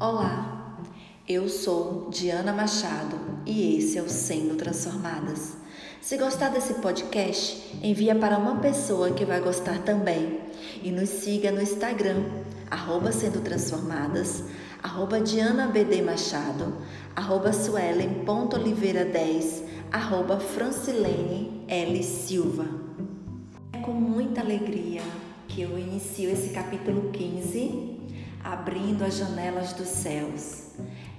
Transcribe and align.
Olá, 0.00 0.76
eu 1.28 1.46
sou 1.46 2.08
Diana 2.08 2.54
Machado 2.54 3.20
e 3.44 3.76
esse 3.76 3.98
é 3.98 4.02
o 4.02 4.08
Sendo 4.08 4.56
Transformadas. 4.56 5.58
Se 6.00 6.16
gostar 6.16 6.48
desse 6.48 6.72
podcast, 6.74 7.78
envia 7.82 8.14
para 8.14 8.38
uma 8.38 8.60
pessoa 8.60 9.10
que 9.10 9.26
vai 9.26 9.42
gostar 9.42 9.82
também 9.82 10.40
e 10.82 10.90
nos 10.90 11.10
siga 11.10 11.52
no 11.52 11.60
Instagram, 11.60 12.24
arroba 12.70 13.12
Sendo 13.12 13.42
Transformadas, 13.42 14.44
arroba 14.82 15.20
Diana 15.20 15.66
BD 15.66 16.00
Machado, 16.00 16.78
arroba 17.14 17.50
Suelen.oliveira10, 17.50 19.64
arroba 19.92 20.40
Francilene 20.40 21.62
L. 21.68 22.02
Silva. 22.02 22.64
É 23.74 23.78
com 23.80 23.92
muita 23.92 24.40
alegria 24.40 25.02
que 25.46 25.60
eu 25.60 25.78
inicio 25.78 26.30
esse 26.30 26.54
capítulo 26.54 27.10
15 27.10 27.99
abrindo 28.42 29.04
as 29.04 29.16
janelas 29.16 29.72
dos 29.72 29.88
céus. 29.88 30.70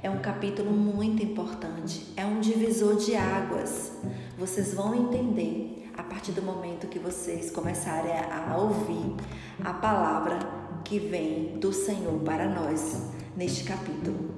É 0.01 0.09
um 0.09 0.19
capítulo 0.19 0.71
muito 0.71 1.23
importante, 1.23 2.11
é 2.17 2.25
um 2.25 2.39
divisor 2.39 2.95
de 2.95 3.15
águas. 3.15 3.91
Vocês 4.37 4.73
vão 4.73 4.95
entender 4.95 5.89
a 5.95 6.03
partir 6.03 6.31
do 6.31 6.41
momento 6.41 6.87
que 6.87 6.97
vocês 6.97 7.51
começarem 7.51 8.11
a 8.11 8.57
ouvir 8.57 9.15
a 9.63 9.73
palavra 9.73 10.39
que 10.83 10.97
vem 10.97 11.59
do 11.59 11.71
Senhor 11.71 12.19
para 12.21 12.47
nós 12.49 13.11
neste 13.35 13.63
capítulo. 13.63 14.31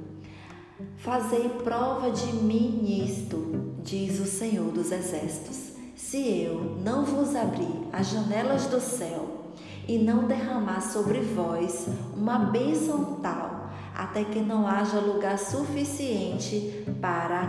Fazei 0.97 1.49
prova 1.63 2.11
de 2.11 2.33
mim 2.33 2.81
nisto, 2.83 3.75
diz 3.83 4.19
o 4.19 4.25
Senhor 4.25 4.71
dos 4.71 4.91
Exércitos, 4.91 5.73
se 5.95 6.41
eu 6.41 6.77
não 6.83 7.05
vos 7.05 7.35
abrir 7.35 7.87
as 7.93 8.09
janelas 8.09 8.65
do 8.67 8.81
céu 8.81 9.42
e 9.87 9.97
não 9.97 10.27
derramar 10.27 10.81
sobre 10.81 11.19
vós 11.19 11.87
uma 12.15 12.37
bênção 12.37 13.19
tal, 13.21 13.69
até 13.95 14.23
que 14.23 14.39
não 14.39 14.67
haja 14.67 14.99
lugar 14.99 15.37
suficiente 15.37 16.85
para 17.01 17.41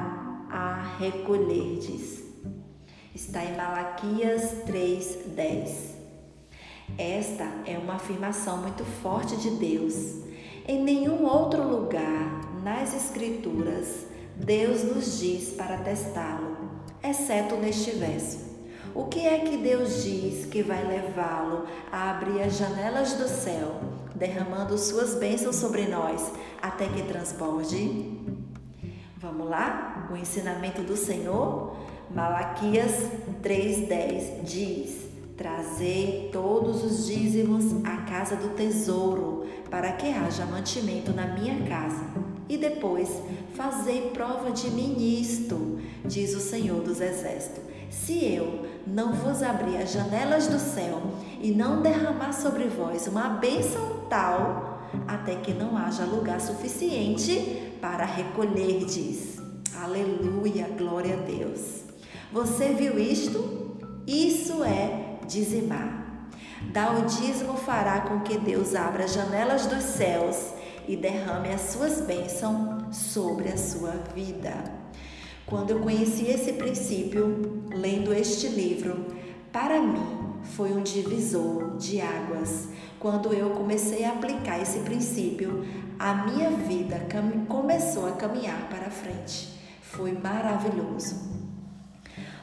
a 0.51 0.97
recolherdes. 0.99 2.23
Está 3.15 3.45
em 3.45 3.57
Malaquias 3.57 4.65
3:10. 4.67 5.95
Esta 6.99 7.45
é 7.67 7.79
uma 7.79 7.95
afirmação 7.95 8.59
muito 8.59 8.85
forte 8.85 9.37
de 9.37 9.51
Deus. 9.51 10.23
Em 10.67 10.83
nenhum 10.83 11.25
outro 11.25 11.63
lugar 11.63 12.41
nas 12.63 12.95
Escrituras 12.95 14.07
Deus 14.37 14.83
nos 14.83 15.21
diz 15.21 15.51
para 15.51 15.79
testá-lo, 15.79 16.57
exceto 17.03 17.55
neste 17.57 17.93
verso. 17.93 18.54
O 18.95 19.07
que 19.07 19.27
é 19.27 19.41
que 19.41 19.57
Deus 19.57 20.05
diz 20.05 20.47
que 20.47 20.63
vai 20.63 20.87
levá-lo 20.87 21.67
a 21.91 22.13
abrir 22.13 22.41
as 22.43 22.57
janelas 22.57 23.15
do 23.15 23.27
céu, 23.27 23.81
derramando 24.15 24.79
suas 24.79 25.17
bênçãos 25.17 25.57
sobre 25.57 25.87
nós 25.89 26.33
até 26.63 26.87
que 26.87 27.03
transborde? 27.03 28.13
Vamos 29.17 29.51
lá? 29.51 30.09
O 30.13 30.17
ensinamento 30.17 30.83
do 30.83 30.97
Senhor, 30.97 31.77
Malaquias 32.09 33.11
3:10 33.43 34.45
diz: 34.45 35.09
Trazei 35.37 36.31
todos 36.33 36.85
os 36.85 37.07
dízimos 37.07 37.85
à 37.85 37.97
casa 38.09 38.37
do 38.37 38.51
tesouro, 38.51 39.45
para 39.69 39.91
que 39.91 40.07
haja 40.07 40.47
mantimento 40.47 41.13
na 41.13 41.27
minha 41.27 41.67
casa. 41.67 42.34
E 42.49 42.57
depois, 42.57 43.09
fazei 43.55 44.11
prova 44.11 44.51
de 44.51 44.71
mim 44.71 44.95
nisto, 44.97 45.79
diz 46.05 46.35
o 46.35 46.41
Senhor 46.41 46.83
dos 46.83 47.01
Exércitos 47.01 47.65
se 47.95 48.25
eu 48.25 48.67
não 48.87 49.13
vos 49.13 49.43
abrir 49.43 49.77
as 49.77 49.93
janelas 49.93 50.47
do 50.49 50.59
céu 50.59 51.01
e 51.41 51.53
não 51.53 51.81
derramar 51.81 52.33
sobre 52.33 52.65
vós 52.65 53.07
uma 53.07 53.29
bênção 53.29 54.07
tal, 54.11 54.83
até 55.07 55.37
que 55.37 55.53
não 55.53 55.77
haja 55.77 56.05
lugar 56.05 56.41
suficiente 56.41 57.73
para 57.81 58.05
recolherdes. 58.05 59.39
Aleluia, 59.83 60.69
glória 60.77 61.15
a 61.15 61.21
Deus. 61.21 61.83
Você 62.33 62.75
viu 62.75 62.99
isto? 62.99 63.79
Isso 64.07 64.63
é 64.65 65.19
dizimar. 65.27 66.29
Dar 66.73 66.99
o 66.99 67.03
dízimo 67.03 67.57
fará 67.57 68.01
com 68.03 68.21
que 68.21 68.39
Deus 68.39 68.75
abra 68.75 69.05
as 69.05 69.13
janelas 69.13 69.67
dos 69.67 69.83
céus 69.83 70.54
e 70.87 70.97
derrame 70.97 71.49
as 71.49 71.73
suas 71.73 72.01
bênçãos 72.01 72.97
sobre 72.97 73.49
a 73.49 73.57
sua 73.57 73.93
vida. 74.15 74.53
Quando 75.47 75.71
eu 75.71 75.81
conheci 75.81 76.27
esse 76.27 76.55
princípio, 76.55 77.65
lendo 77.71 78.13
este 78.13 78.49
livro, 78.49 79.07
para 79.53 79.81
mim 79.81 80.35
foi 80.43 80.73
um 80.73 80.83
divisor 80.83 81.77
de 81.77 82.01
águas. 82.01 82.69
Quando 82.99 83.33
eu 83.33 83.51
comecei 83.51 84.05
a 84.05 84.13
aplicar 84.13 84.61
esse 84.61 84.81
princípio, 84.81 85.65
a 85.99 86.15
minha 86.27 86.51
vida 86.51 87.07
começou 87.49 88.07
a 88.07 88.13
caminhar 88.13 88.69
para 88.69 88.91
frente. 88.91 89.59
Foi 89.83 90.13
maravilhoso. 90.13 91.35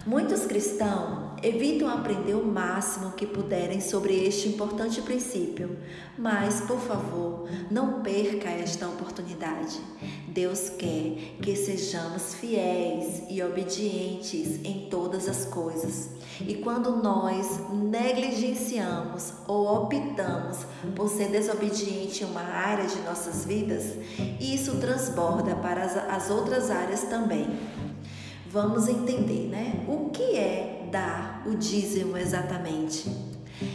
Muitos 0.06 0.46
cristãos 0.46 1.31
Evitam 1.44 1.90
aprender 1.90 2.36
o 2.36 2.46
máximo 2.46 3.14
que 3.14 3.26
puderem 3.26 3.82
sobre 3.82 4.14
este 4.14 4.48
importante 4.48 5.02
princípio, 5.02 5.76
mas, 6.16 6.62
por 6.62 6.80
favor, 6.80 7.50
não 7.72 8.04
perca 8.04 8.48
esta 8.48 8.88
oportunidade. 8.88 9.80
Deus 10.28 10.70
quer 10.70 11.16
que 11.42 11.56
sejamos 11.56 12.36
fiéis 12.36 13.24
e 13.28 13.42
obedientes 13.42 14.60
em 14.64 14.88
todas 14.88 15.28
as 15.28 15.46
coisas. 15.46 16.12
E 16.42 16.56
quando 16.56 16.98
nós 16.98 17.60
negligenciamos 17.72 19.34
ou 19.48 19.84
optamos 19.84 20.60
por 20.96 21.10
ser 21.10 21.30
desobediente 21.30 22.24
em 22.24 22.28
uma 22.28 22.42
área 22.42 22.86
de 22.86 23.00
nossas 23.02 23.46
vidas, 23.46 23.96
isso 24.40 24.78
transborda 24.78 25.56
para 25.56 25.84
as 25.84 26.30
outras 26.30 26.70
áreas 26.70 27.02
também. 27.04 27.48
Vamos 28.48 28.88
entender, 28.88 29.48
né? 29.48 29.86
O 29.88 30.10
que 30.10 30.36
é 30.36 30.81
dar 30.92 31.44
o 31.46 31.56
dízimo 31.56 32.18
exatamente. 32.18 33.10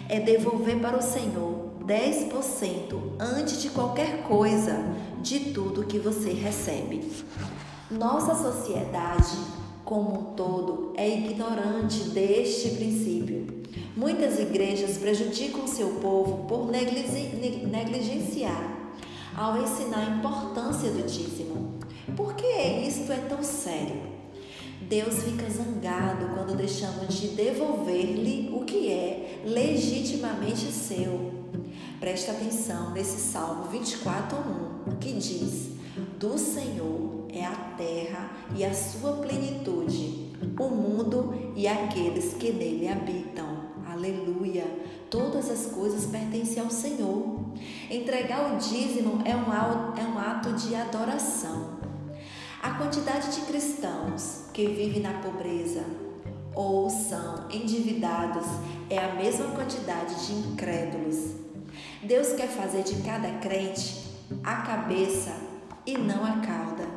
É 0.08 0.20
devolver 0.20 0.80
para 0.80 0.98
o 0.98 1.02
Senhor 1.02 1.70
10% 1.84 3.14
antes 3.18 3.60
de 3.62 3.70
qualquer 3.70 4.22
coisa 4.24 4.84
de 5.22 5.52
tudo 5.52 5.86
que 5.86 5.98
você 5.98 6.30
recebe. 6.30 7.10
Nossa 7.90 8.34
sociedade, 8.34 9.36
como 9.84 10.18
um 10.18 10.24
todo, 10.34 10.92
é 10.96 11.08
ignorante 11.08 12.10
deste 12.10 12.70
princípio. 12.70 13.64
Muitas 13.96 14.38
igrejas 14.38 14.98
prejudicam 14.98 15.66
seu 15.66 15.88
povo 16.00 16.44
por 16.46 16.70
negligenciar 16.70 18.76
ao 19.36 19.62
ensinar 19.62 19.98
a 19.98 20.16
importância 20.16 20.90
do 20.90 21.06
dízimo. 21.06 21.78
Por 22.16 22.34
que 22.34 22.46
isto 22.86 23.12
é 23.12 23.18
tão 23.28 23.42
sério? 23.42 24.15
Deus 24.88 25.24
fica 25.24 25.50
zangado 25.50 26.26
quando 26.32 26.56
deixamos 26.56 27.12
de 27.12 27.28
devolver-lhe 27.28 28.50
o 28.54 28.64
que 28.64 28.88
é 28.88 29.42
legitimamente 29.44 30.70
seu. 30.70 31.32
Preste 31.98 32.30
atenção 32.30 32.92
nesse 32.92 33.18
Salmo 33.18 33.64
24:1, 33.64 34.96
que 35.00 35.14
diz: 35.14 35.70
Do 36.20 36.38
Senhor 36.38 37.26
é 37.30 37.44
a 37.44 37.56
terra 37.76 38.30
e 38.54 38.64
a 38.64 38.72
sua 38.72 39.14
plenitude, 39.14 40.32
o 40.56 40.68
mundo 40.68 41.52
e 41.56 41.66
aqueles 41.66 42.34
que 42.34 42.52
nele 42.52 42.86
habitam. 42.86 43.66
Aleluia! 43.84 44.66
Todas 45.10 45.50
as 45.50 45.66
coisas 45.66 46.06
pertencem 46.06 46.62
ao 46.62 46.70
Senhor. 46.70 47.40
Entregar 47.90 48.54
o 48.54 48.58
dízimo 48.58 49.20
é 49.24 49.34
um, 49.34 49.52
é 49.98 50.04
um 50.04 50.18
ato 50.18 50.52
de 50.52 50.76
adoração. 50.76 51.75
A 52.66 52.70
quantidade 52.70 53.32
de 53.32 53.42
cristãos 53.42 54.46
que 54.52 54.66
vivem 54.66 55.00
na 55.00 55.12
pobreza 55.20 55.84
ou 56.52 56.90
são 56.90 57.48
endividados 57.48 58.44
é 58.90 58.98
a 58.98 59.14
mesma 59.14 59.52
quantidade 59.54 60.26
de 60.26 60.32
incrédulos. 60.32 61.36
Deus 62.02 62.32
quer 62.32 62.48
fazer 62.48 62.82
de 62.82 62.96
cada 63.02 63.30
crente 63.38 64.10
a 64.42 64.62
cabeça 64.62 65.32
e 65.86 65.96
não 65.96 66.24
a 66.24 66.40
cauda. 66.40 66.88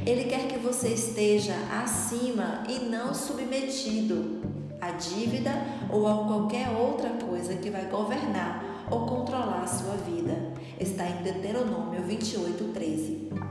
Ele 0.00 0.24
quer 0.24 0.48
que 0.48 0.58
você 0.58 0.94
esteja 0.94 1.54
acima 1.84 2.64
e 2.66 2.86
não 2.86 3.12
submetido 3.12 4.40
à 4.80 4.92
dívida 4.92 5.52
ou 5.92 6.08
a 6.08 6.24
qualquer 6.26 6.70
outra 6.70 7.10
coisa 7.10 7.54
que 7.56 7.68
vai 7.68 7.84
governar 7.84 8.86
ou 8.90 9.04
controlar 9.04 9.60
a 9.64 9.66
sua 9.66 9.94
vida. 9.94 10.54
Está 10.80 11.06
em 11.06 11.22
Deuteronômio 11.22 12.02
28, 12.02 12.72
13. 12.72 13.47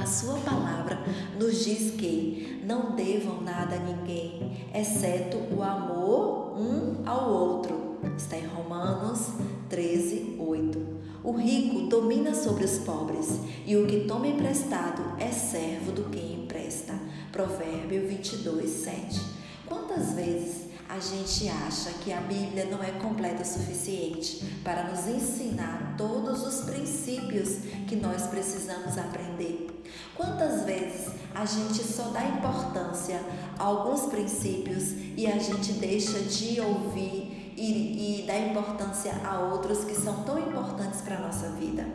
A 0.00 0.06
sua 0.06 0.38
palavra 0.38 0.96
nos 1.36 1.64
diz 1.64 1.90
que 1.96 2.62
não 2.64 2.94
devam 2.94 3.40
nada 3.42 3.74
a 3.74 3.80
ninguém, 3.80 4.68
exceto 4.72 5.36
o 5.52 5.60
amor 5.60 6.56
um 6.56 7.02
ao 7.04 7.28
outro. 7.28 7.98
Está 8.16 8.38
em 8.38 8.46
Romanos 8.46 9.32
13, 9.68 10.36
8. 10.38 10.86
O 11.24 11.32
rico 11.32 11.88
domina 11.88 12.32
sobre 12.32 12.64
os 12.64 12.78
pobres, 12.78 13.40
e 13.66 13.76
o 13.76 13.88
que 13.88 14.04
toma 14.04 14.28
emprestado 14.28 15.02
é 15.18 15.32
servo 15.32 15.90
do 15.90 16.04
que 16.04 16.20
empresta. 16.20 16.94
Provérbio 17.32 18.06
22, 18.06 18.70
7. 18.70 19.20
Quantas 19.66 20.12
vezes 20.12 20.67
a 20.88 20.98
gente 20.98 21.48
acha 21.48 21.90
que 22.02 22.12
a 22.12 22.20
Bíblia 22.20 22.64
não 22.64 22.82
é 22.82 22.92
completa 22.92 23.42
o 23.42 23.46
suficiente 23.46 24.42
para 24.64 24.84
nos 24.84 25.06
ensinar 25.06 25.94
todos 25.98 26.46
os 26.46 26.64
princípios 26.64 27.58
que 27.86 27.94
nós 27.96 28.22
precisamos 28.28 28.96
aprender. 28.96 29.82
Quantas 30.14 30.64
vezes 30.64 31.12
a 31.34 31.44
gente 31.44 31.84
só 31.84 32.04
dá 32.04 32.24
importância 32.24 33.20
a 33.58 33.64
alguns 33.64 34.06
princípios 34.06 34.92
e 35.16 35.26
a 35.26 35.38
gente 35.38 35.74
deixa 35.74 36.20
de 36.20 36.58
ouvir 36.60 37.52
e, 37.56 38.22
e 38.22 38.26
dar 38.26 38.38
importância 38.38 39.12
a 39.24 39.40
outros 39.40 39.84
que 39.84 39.94
são 39.94 40.22
tão 40.22 40.38
importantes 40.38 41.02
para 41.02 41.16
a 41.16 41.20
nossa 41.20 41.50
vida? 41.50 41.86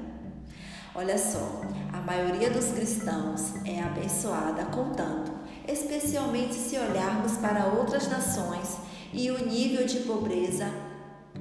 Olha 0.95 1.17
só, 1.17 1.61
a 1.91 2.01
maioria 2.01 2.51
dos 2.51 2.67
cristãos 2.67 3.55
é 3.65 3.81
abençoada 3.81 4.65
com 4.65 4.91
tanto, 4.91 5.31
especialmente 5.67 6.53
se 6.53 6.77
olharmos 6.77 7.33
para 7.37 7.67
outras 7.67 8.07
nações 8.09 8.77
e 9.13 9.29
o 9.31 9.45
nível 9.45 9.85
de 9.85 9.99
pobreza 9.99 10.67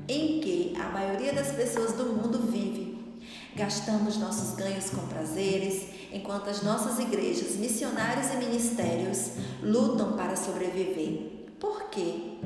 em 0.09 0.41
que 0.41 0.75
a 0.81 0.89
maioria 0.91 1.33
das 1.33 1.53
pessoas 1.53 1.93
do 1.93 2.05
mundo 2.05 2.39
vive. 2.51 2.93
Gastamos 3.55 4.17
nossos 4.17 4.57
ganhos 4.57 4.91
com 4.91 5.07
prazeres, 5.07 5.87
enquanto 6.13 6.49
as 6.49 6.63
nossas 6.63 6.99
igrejas, 6.99 7.57
missionários 7.57 8.33
e 8.33 8.37
ministérios 8.37 9.33
lutam 9.63 10.13
para 10.13 10.37
sobreviver. 10.37 11.51
Por 11.61 11.91
quê? 11.91 12.39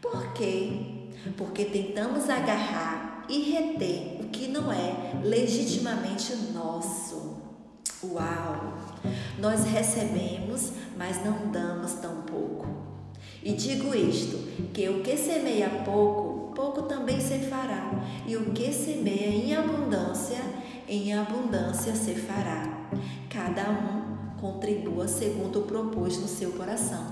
Por 0.00 0.32
quê? 0.32 1.08
Porque 1.36 1.66
tentamos 1.66 2.28
agarrar 2.30 3.26
e 3.28 3.52
reter 3.52 4.20
o 4.20 4.28
que 4.28 4.48
não 4.48 4.72
é 4.72 5.20
legitimamente 5.22 6.34
nosso. 6.54 7.29
Uau! 8.02 8.74
Nós 9.38 9.64
recebemos, 9.64 10.72
mas 10.96 11.24
não 11.24 11.50
damos 11.50 11.94
tão 11.94 12.22
pouco. 12.22 12.66
E 13.42 13.52
digo 13.52 13.94
isto: 13.94 14.36
que 14.72 14.88
o 14.88 15.02
que 15.02 15.16
semeia 15.16 15.68
pouco, 15.84 16.54
pouco 16.54 16.82
também 16.82 17.20
se 17.20 17.38
fará, 17.38 17.90
e 18.26 18.36
o 18.36 18.52
que 18.52 18.72
semeia 18.72 19.28
em 19.28 19.54
abundância, 19.54 20.40
em 20.88 21.14
abundância 21.14 21.94
se 21.94 22.14
fará. 22.14 22.88
Cada 23.28 23.70
um 23.70 24.38
contribua 24.40 25.06
segundo 25.06 25.60
o 25.60 25.62
propôs 25.62 26.18
no 26.18 26.28
seu 26.28 26.52
coração, 26.52 27.04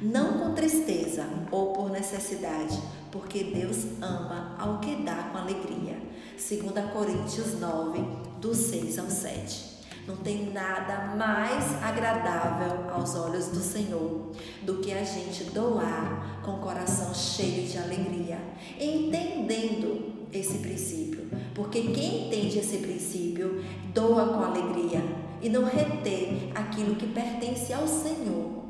não 0.00 0.38
com 0.38 0.54
tristeza 0.54 1.26
ou 1.50 1.72
por 1.72 1.90
necessidade, 1.90 2.78
porque 3.10 3.44
Deus 3.44 3.84
ama 4.00 4.54
ao 4.58 4.78
que 4.78 4.96
dá 4.96 5.30
com 5.32 5.38
alegria. 5.38 5.96
2 6.36 6.92
Coríntios 6.92 7.58
9, 7.58 7.98
do 8.40 8.54
6 8.54 8.98
ao 8.98 9.10
7. 9.10 9.77
Não 10.08 10.16
tem 10.16 10.50
nada 10.54 11.14
mais 11.16 11.82
agradável 11.82 12.90
aos 12.90 13.14
olhos 13.14 13.48
do 13.48 13.60
Senhor 13.60 14.32
do 14.62 14.78
que 14.78 14.90
a 14.90 15.04
gente 15.04 15.44
doar 15.50 16.40
com 16.42 16.52
o 16.52 16.60
coração 16.60 17.12
cheio 17.12 17.68
de 17.68 17.76
alegria, 17.76 18.38
entendendo 18.80 20.26
esse 20.32 20.60
princípio. 20.60 21.28
Porque 21.54 21.82
quem 21.82 22.26
entende 22.26 22.58
esse 22.58 22.78
princípio 22.78 23.62
doa 23.92 24.28
com 24.28 24.44
alegria 24.44 25.02
e 25.42 25.50
não 25.50 25.64
retém 25.64 26.52
aquilo 26.54 26.94
que 26.94 27.08
pertence 27.08 27.70
ao 27.74 27.86
Senhor. 27.86 28.64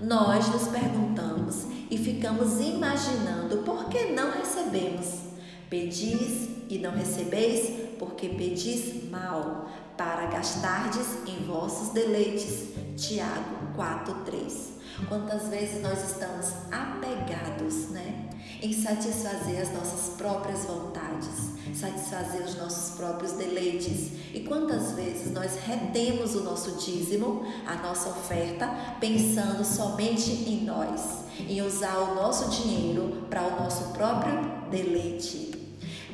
Nós 0.00 0.48
nos 0.48 0.68
perguntamos 0.68 1.66
e 1.90 1.98
ficamos 1.98 2.60
imaginando 2.60 3.64
por 3.64 3.88
que 3.88 4.12
não 4.12 4.30
recebemos. 4.30 5.24
Pedis 5.68 6.50
e 6.68 6.78
não 6.78 6.92
recebeis, 6.92 7.94
porque 7.98 8.28
pedis 8.28 9.10
mal, 9.10 9.68
para 9.96 10.26
gastardes 10.26 11.06
em 11.26 11.44
vossos 11.46 11.90
deleites. 11.90 12.68
Tiago 12.96 13.74
4:3. 13.76 14.74
Quantas 15.08 15.48
vezes 15.48 15.82
nós 15.82 16.10
estamos 16.10 16.52
apegados, 16.70 17.90
né, 17.90 18.28
em 18.62 18.72
satisfazer 18.72 19.60
as 19.60 19.72
nossas 19.72 20.14
próprias 20.16 20.64
vontades, 20.64 21.50
satisfazer 21.74 22.42
os 22.42 22.56
nossos 22.56 22.94
próprios 22.94 23.32
deleites. 23.32 24.12
E 24.32 24.44
quantas 24.46 24.92
vezes 24.92 25.32
nós 25.32 25.56
retemos 25.66 26.34
o 26.34 26.44
nosso 26.44 26.72
dízimo, 26.72 27.44
a 27.66 27.74
nossa 27.76 28.08
oferta, 28.08 28.68
pensando 29.00 29.64
somente 29.64 30.30
em 30.30 30.64
nós, 30.64 31.24
em 31.40 31.60
usar 31.60 31.98
o 31.98 32.14
nosso 32.14 32.48
dinheiro 32.50 33.26
para 33.28 33.42
o 33.42 33.62
nosso 33.62 33.92
próprio 33.92 34.40
deleite. 34.70 35.52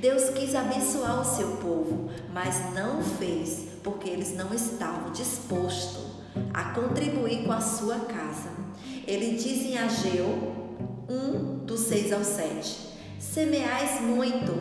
Deus 0.00 0.30
quis 0.30 0.54
abençoar 0.54 1.20
o 1.20 1.24
seu 1.24 1.56
povo, 1.58 2.10
mas 2.32 2.72
não 2.74 3.02
fez 3.02 3.69
porque 3.82 4.08
eles 4.08 4.34
não 4.36 4.52
estavam 4.54 5.10
dispostos 5.12 6.10
a 6.52 6.72
contribuir 6.72 7.44
com 7.44 7.52
a 7.52 7.60
sua 7.60 7.96
casa. 8.00 8.50
Ele 9.06 9.36
diz 9.36 9.66
em 9.66 9.78
Ageu 9.78 10.60
1, 11.08 11.64
do 11.64 11.76
6 11.76 12.12
ao 12.12 12.24
7: 12.24 12.88
Semeais 13.18 14.00
muito 14.00 14.52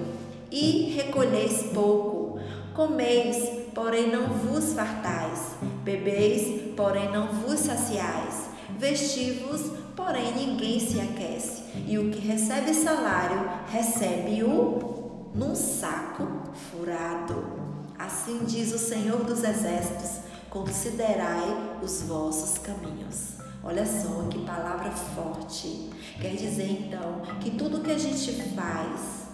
e 0.51 0.93
recolheis 0.95 1.63
pouco, 1.73 2.39
comeis, 2.73 3.37
porém 3.73 4.11
não 4.11 4.27
vos 4.27 4.73
fartais, 4.73 5.55
bebeis, 5.83 6.73
porém 6.75 7.11
não 7.11 7.27
vos 7.27 7.59
saciais, 7.59 8.49
vestivos, 8.77 9.71
porém 9.95 10.33
ninguém 10.33 10.79
se 10.79 10.99
aquece, 10.99 11.63
e 11.87 11.97
o 11.97 12.09
que 12.09 12.19
recebe 12.19 12.73
salário, 12.73 13.49
recebe-o 13.71 15.29
num 15.35 15.53
saco 15.53 16.27
furado. 16.53 17.58
Assim 17.99 18.45
diz 18.45 18.73
o 18.73 18.79
Senhor 18.79 19.25
dos 19.25 19.43
Exércitos: 19.43 20.21
considerai 20.49 21.77
os 21.83 22.03
vossos 22.03 22.57
caminhos. 22.57 23.33
Olha 23.61 23.85
só 23.85 24.23
que 24.29 24.39
palavra 24.45 24.89
forte. 24.89 25.89
Quer 26.21 26.33
dizer 26.35 26.87
então 26.87 27.21
que 27.41 27.51
tudo 27.51 27.81
que 27.81 27.91
a 27.91 27.97
gente 27.97 28.31
faz 28.55 29.27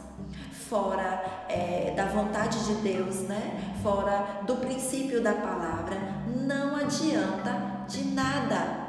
fora 0.67 1.45
é, 1.47 1.93
da 1.95 2.05
vontade 2.05 2.65
de 2.65 2.73
Deus, 2.81 3.17
né? 3.27 3.75
Fora 3.83 4.41
do 4.47 4.55
princípio 4.55 5.21
da 5.21 5.33
palavra, 5.33 5.97
não 6.35 6.75
adianta 6.75 7.85
de 7.87 8.03
nada. 8.05 8.83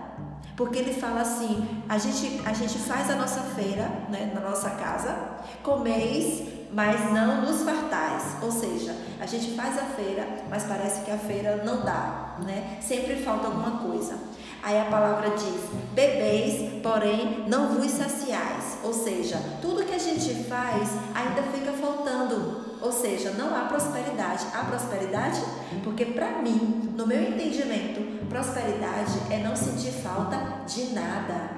Porque 0.57 0.79
ele 0.79 0.95
fala 0.95 1.21
assim: 1.21 1.83
a 1.87 1.99
gente, 1.99 2.41
a 2.47 2.55
gente 2.55 2.79
faz 2.79 3.11
a 3.11 3.17
nossa 3.17 3.43
feira 3.43 3.85
né, 4.09 4.33
na 4.35 4.41
nossa 4.41 4.71
casa, 4.71 5.15
comeis 5.63 6.56
mas 6.77 7.11
não 7.11 7.41
nos 7.41 7.63
fartais. 7.63 8.37
Ou 8.43 8.53
seja, 8.53 8.95
a 9.19 9.25
gente 9.25 9.57
faz 9.57 9.79
a 9.79 9.85
feira, 9.85 10.45
mas 10.51 10.65
parece 10.65 11.07
que 11.07 11.11
a 11.11 11.17
feira 11.17 11.63
não 11.65 11.81
dá, 11.81 12.37
né? 12.45 12.77
Sempre 12.83 13.17
falta 13.17 13.47
alguma 13.47 13.79
coisa. 13.79 14.19
Aí 14.63 14.79
a 14.79 14.85
palavra 14.85 15.31
diz: 15.31 15.63
bebeis, 15.95 16.83
porém 16.83 17.47
não 17.49 17.69
vos 17.69 17.91
saciais. 17.91 18.77
Ou 18.85 18.93
seja, 18.93 19.41
tudo 19.63 19.87
que 19.87 19.95
a 19.95 19.99
gente 19.99 20.45
faz 20.45 20.91
ainda 21.15 21.43
fica 21.51 21.73
faltando. 21.73 22.67
Ou 22.83 22.93
seja, 22.93 23.31
não 23.31 23.57
há 23.57 23.61
prosperidade. 23.61 24.45
Há 24.53 24.65
prosperidade? 24.65 25.41
Porque 25.83 26.05
para 26.05 26.43
mim, 26.43 26.93
no 26.95 27.07
meu 27.07 27.23
entendimento, 27.23 28.29
prosperidade 28.29 29.19
é 29.31 29.39
não 29.39 29.57
sentir 29.57 29.93
falta 29.93 30.37
de 30.67 30.93
nada. 30.93 31.57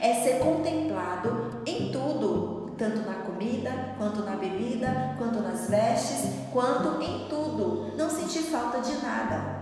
É 0.00 0.14
ser 0.14 0.40
contemplado 0.40 1.62
em 1.64 1.92
tudo 1.92 2.60
tanto 2.80 3.06
na 3.06 3.16
comida, 3.40 3.94
quanto 3.96 4.22
na 4.22 4.36
bebida, 4.36 5.14
quanto 5.16 5.40
nas 5.40 5.70
vestes, 5.70 6.30
quanto 6.52 7.02
em 7.02 7.26
tudo. 7.26 7.96
Não 7.96 8.10
sentir 8.10 8.40
falta 8.40 8.80
de 8.80 9.02
nada. 9.02 9.60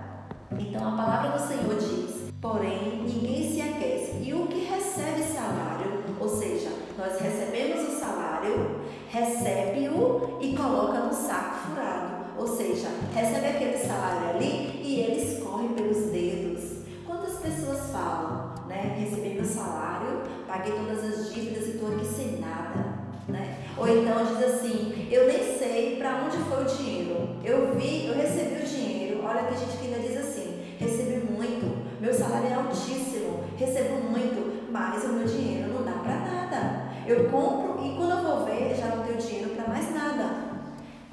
Então 0.58 0.88
a 0.88 0.96
palavra 0.96 1.38
do 1.38 1.46
Senhor 1.46 1.76
diz: 1.76 2.32
porém, 2.40 3.04
ninguém 3.04 3.52
se 3.52 3.60
aquece. 3.60 4.18
E 4.20 4.34
o 4.34 4.48
que 4.48 4.64
recebe 4.64 5.22
salário, 5.22 6.02
ou 6.18 6.28
seja, 6.28 6.70
nós 6.98 7.20
recebemos 7.20 7.88
o 7.88 8.00
salário, 8.00 8.80
recebe-o 9.08 10.38
e 10.40 10.56
coloca 10.56 10.98
no 10.98 11.14
saco 11.14 11.68
furado. 11.68 12.18
Ou 12.36 12.48
seja, 12.48 12.88
recebe 13.14 13.46
aquele 13.46 13.78
salário 13.78 14.30
ali 14.30 14.80
e 14.82 15.00
ele 15.00 15.22
escorre 15.22 15.68
pelos 15.68 16.10
dedos. 16.10 16.78
Quantas 17.06 17.38
pessoas 17.38 17.90
falam, 17.90 18.54
né? 18.66 18.96
Recebi 18.98 19.34
meu 19.34 19.44
salário, 19.44 20.22
paguei 20.48 20.72
todas 20.72 21.04
as 21.04 21.32
dívidas 21.32 21.66
e 21.66 21.70
estou 21.70 21.94
aqui 21.94 22.04
sem 22.04 22.40
nada. 22.40 22.98
Né? 23.28 23.57
Ou 23.78 23.88
então 23.88 24.24
diz 24.24 24.42
assim, 24.42 25.08
eu 25.10 25.28
nem 25.28 25.56
sei 25.56 25.96
para 25.96 26.24
onde 26.24 26.36
foi 26.36 26.62
o 26.62 26.66
dinheiro. 26.66 27.28
Eu 27.44 27.74
vi, 27.74 28.06
eu 28.06 28.14
recebi 28.14 28.62
o 28.62 28.66
dinheiro. 28.66 29.24
Olha 29.24 29.44
que 29.44 29.54
gente 29.54 29.78
que 29.78 29.86
ainda 29.86 30.00
diz 30.00 30.16
assim, 30.16 30.76
recebi 30.78 31.30
muito, 31.30 31.86
meu 32.00 32.12
salário 32.12 32.48
é 32.48 32.54
altíssimo, 32.54 33.44
recebo 33.56 34.08
muito, 34.10 34.70
mas 34.72 35.04
o 35.04 35.08
meu 35.08 35.26
dinheiro 35.26 35.72
não 35.72 35.84
dá 35.84 35.92
para 35.92 36.18
nada. 36.18 36.88
Eu 37.06 37.30
compro 37.30 37.84
e 37.84 37.94
quando 37.96 38.10
eu 38.10 38.22
vou 38.22 38.44
ver, 38.44 38.74
já 38.74 38.86
não 38.94 39.04
tenho 39.04 39.18
dinheiro 39.18 39.50
para 39.50 39.68
mais 39.68 39.94
nada. 39.94 40.48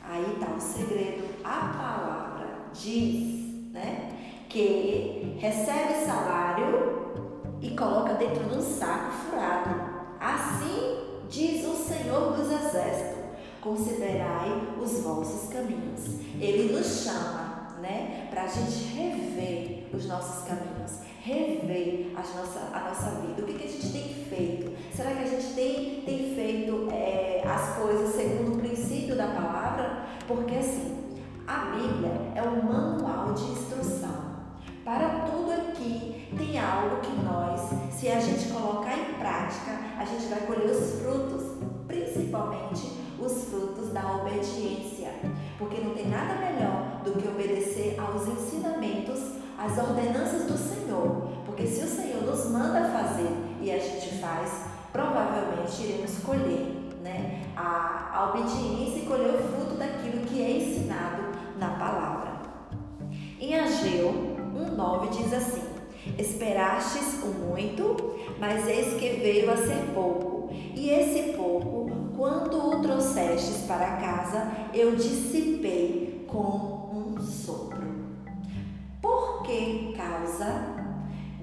Aí 0.04 0.26
está 0.34 0.52
o 0.52 0.60
segredo. 0.60 1.24
A 1.44 1.72
palavra 1.78 2.48
diz, 2.74 3.72
né, 3.72 4.12
que 4.50 5.38
recebe 5.40 6.06
salário 6.06 7.06
e 7.62 7.76
coloca 7.76 8.14
dentro 8.16 8.44
de 8.44 8.58
um 8.58 8.62
saco 8.62 9.12
furado. 9.12 9.70
Assim 10.20 11.05
diz 11.29 11.65
o 11.65 11.75
Senhor 11.75 12.34
dos 12.34 12.51
Exércitos: 12.51 13.25
considerai 13.62 14.75
os 14.82 15.00
vossos 15.01 15.50
caminhos. 15.50 16.20
Ele 16.39 16.74
nos 16.74 17.03
chama, 17.03 17.75
né, 17.82 18.27
para 18.29 18.44
a 18.44 18.48
gente 18.48 18.94
rever 18.94 19.88
os 19.94 20.05
nossos 20.05 20.48
caminhos, 20.48 21.00
rever 21.22 22.12
a 22.15 22.20
nossa, 22.20 22.60
a 22.74 22.89
nossa 22.89 23.22
vida. 23.22 23.41
O 23.41 23.46
que, 23.46 23.53
que 23.53 23.65
a 23.65 23.72
gente 23.72 23.91
tem 23.91 24.13
feito? 24.29 24.72
Será 24.96 25.12
que 25.12 25.24
a 25.24 25.27
gente 25.27 25.53
tem, 25.53 26.01
tem 26.01 26.36
feito 26.36 26.88
é, 26.91 27.41
as 27.46 27.75
coisas 27.77 28.15
segundo 28.15 28.55
o 28.55 28.60
princípio 28.60 29.15
da 29.15 29.27
palavra? 29.27 30.05
Porque 30.27 30.55
assim, 30.55 31.15
a 31.48 31.75
Bíblia 31.75 32.12
é 32.36 32.41
um 32.41 32.63
manual 32.63 33.34
de 33.34 33.44
instrução. 33.44 34.36
Para 34.84 35.25
tudo 35.25 35.51
aqui 35.51 36.27
tem 36.38 36.60
algo 36.60 36.98
que 36.98 37.12
nós, 37.24 37.62
se 37.91 38.08
a 38.08 38.20
gente 38.20 38.50
colocar 38.50 38.98
em 38.98 39.05
prática, 39.25 39.72
a 39.98 40.05
gente 40.05 40.27
vai 40.27 40.41
colher 40.41 40.70
os 40.70 41.01
frutos, 41.01 41.44
principalmente 41.88 42.94
os 43.20 43.46
frutos 43.46 43.91
da 43.91 44.17
obediência. 44.17 45.12
Porque 45.58 45.82
não 45.82 45.96
tem 45.96 46.10
nada 46.10 46.36
melhor 46.36 47.01
do 47.03 47.13
que 47.13 47.27
obedecer 47.27 48.00
aos 48.00 48.27
ensinamentos, 48.27 49.20
às 49.58 49.77
ordenanças 49.77 50.44
do 50.46 50.58
Senhor. 50.58 51.29
Porque 51.46 51.65
se 51.65 51.84
o 51.84 51.88
Senhor 51.88 52.22
nos 52.22 52.51
manda 52.51 52.89
fazer 52.89 53.32
e 53.60 53.72
a 53.72 53.79
gente 53.79 54.20
faz, 54.20 54.65
provavelmente 54.91 55.82
iremos 55.82 56.20
colher 56.20 56.75
né, 57.01 57.46
a, 57.55 58.12
a 58.13 58.29
obediência 58.29 59.00
e 59.00 59.05
colher 59.08 59.34
o 59.34 59.39
fruto 59.39 59.75
daquilo 59.75 60.25
que 60.25 60.41
é 60.41 60.58
ensinado 60.58 61.24
na 61.58 61.70
palavra. 61.70 62.36
Em 63.39 63.55
Ageu 63.55 64.36
1,9 64.55 65.10
diz 65.10 65.34
assim: 65.34 65.65
Esperastes 66.18 67.24
o 67.24 67.28
muito, 67.28 68.16
mas 68.40 68.68
eis 68.68 69.00
que 69.00 69.20
veio 69.22 69.52
a 69.52 69.58
ser 69.58 69.92
pouco, 69.94 70.50
e 70.52 70.90
esse 70.90 71.34
pouco, 71.34 71.90
quando 72.16 72.58
o 72.58 72.82
trouxestes 72.82 73.66
para 73.68 73.98
casa, 73.98 74.52
eu 74.74 74.96
dissipei 74.96 76.26
com 76.28 76.90
um 77.18 77.22
sopro. 77.22 77.86
Por 79.02 79.44
que 79.44 79.94
causa? 79.98 80.76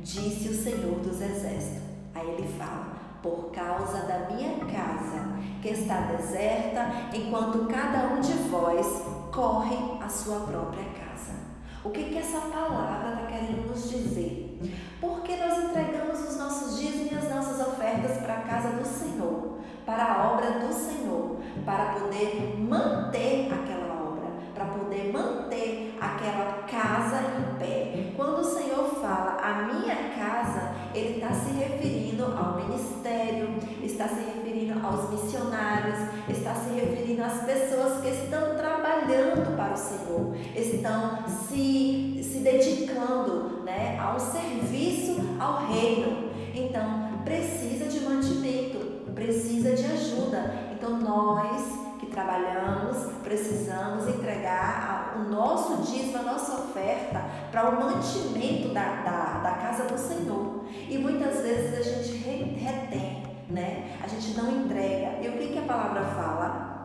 Disse 0.02 0.48
o 0.48 0.54
Senhor 0.54 0.98
dos 1.00 1.20
Exércitos. 1.20 1.82
Aí 2.14 2.28
ele 2.28 2.48
fala: 2.58 2.96
por 3.22 3.50
causa 3.52 4.02
da 4.02 4.30
minha 4.30 4.58
casa, 4.58 5.38
que 5.62 5.68
está 5.68 6.00
deserta, 6.12 6.90
enquanto 7.14 7.66
cada 7.66 8.14
um 8.14 8.20
de 8.20 8.32
vós 8.48 8.86
corre 9.32 9.76
a 10.00 10.08
sua 10.08 10.40
própria 10.40 10.84
casa. 10.84 11.51
O 11.84 11.90
que, 11.90 12.04
que 12.04 12.18
essa 12.18 12.40
palavra 12.42 13.14
está 13.14 13.26
querendo 13.26 13.68
nos 13.68 13.90
dizer? 13.90 14.56
Porque 15.00 15.34
nós 15.34 15.64
entregamos 15.64 16.20
os 16.28 16.36
nossos 16.36 16.78
dízimos 16.78 17.10
e 17.10 17.14
as 17.16 17.28
nossas 17.28 17.66
ofertas 17.66 18.18
para 18.18 18.34
a 18.34 18.42
casa 18.42 18.68
do 18.76 18.86
Senhor, 18.86 19.58
para 19.84 20.04
a 20.04 20.32
obra 20.32 20.60
do 20.60 20.72
Senhor, 20.72 21.38
para 21.64 21.94
poder 21.94 22.56
manter 22.56 23.52
aquela 23.52 23.94
obra, 23.94 24.28
para 24.54 24.66
poder 24.66 25.12
manter 25.12 25.98
aquela 26.00 26.62
casa 26.70 27.20
em 27.36 27.58
pé. 27.58 28.12
Quando 28.16 28.38
o 28.38 28.44
Senhor 28.44 28.84
fala 29.00 29.38
a 29.42 29.62
minha 29.72 29.96
casa, 30.14 30.74
ele 30.94 31.16
está 31.16 31.32
se 31.32 31.50
referindo 31.50 32.01
ao 32.20 32.62
ministério, 32.62 33.48
está 33.82 34.06
se 34.08 34.20
referindo 34.20 34.84
aos 34.84 35.10
missionários, 35.10 35.98
está 36.28 36.54
se 36.54 36.74
referindo 36.74 37.22
às 37.22 37.42
pessoas 37.44 38.02
que 38.02 38.08
estão 38.08 38.54
trabalhando 38.56 39.56
para 39.56 39.72
o 39.72 39.76
Senhor, 39.76 40.36
estão 40.54 41.26
se, 41.28 42.20
se 42.22 42.38
dedicando 42.38 43.62
né, 43.64 43.98
ao 43.98 44.20
serviço 44.20 45.16
ao 45.40 45.66
reino. 45.66 46.30
Então, 46.54 47.22
precisa 47.24 47.86
de 47.86 48.00
mantimento, 48.00 49.12
precisa 49.14 49.74
de 49.74 49.84
ajuda. 49.84 50.54
Então, 50.72 50.98
nós 50.98 51.62
que 51.98 52.06
trabalhamos, 52.06 53.12
precisamos 53.22 54.08
entregar 54.08 55.01
o 55.16 55.30
nosso 55.30 55.82
dízimo, 55.82 56.18
a 56.18 56.22
nossa 56.22 56.52
oferta 56.52 57.24
para 57.50 57.70
o 57.70 57.80
mantimento 57.80 58.68
da, 58.72 59.02
da, 59.02 59.40
da 59.42 59.50
casa 59.56 59.84
do 59.84 59.98
Senhor. 59.98 60.64
E 60.88 60.98
muitas 60.98 61.40
vezes 61.42 61.78
a 61.78 61.82
gente 61.82 62.16
retém, 62.58 63.22
né? 63.48 63.98
A 64.02 64.08
gente 64.08 64.36
não 64.36 64.50
entrega. 64.50 65.18
E 65.22 65.28
o 65.28 65.32
que, 65.32 65.48
que 65.48 65.58
a 65.58 65.62
palavra 65.62 66.02
fala? 66.04 66.82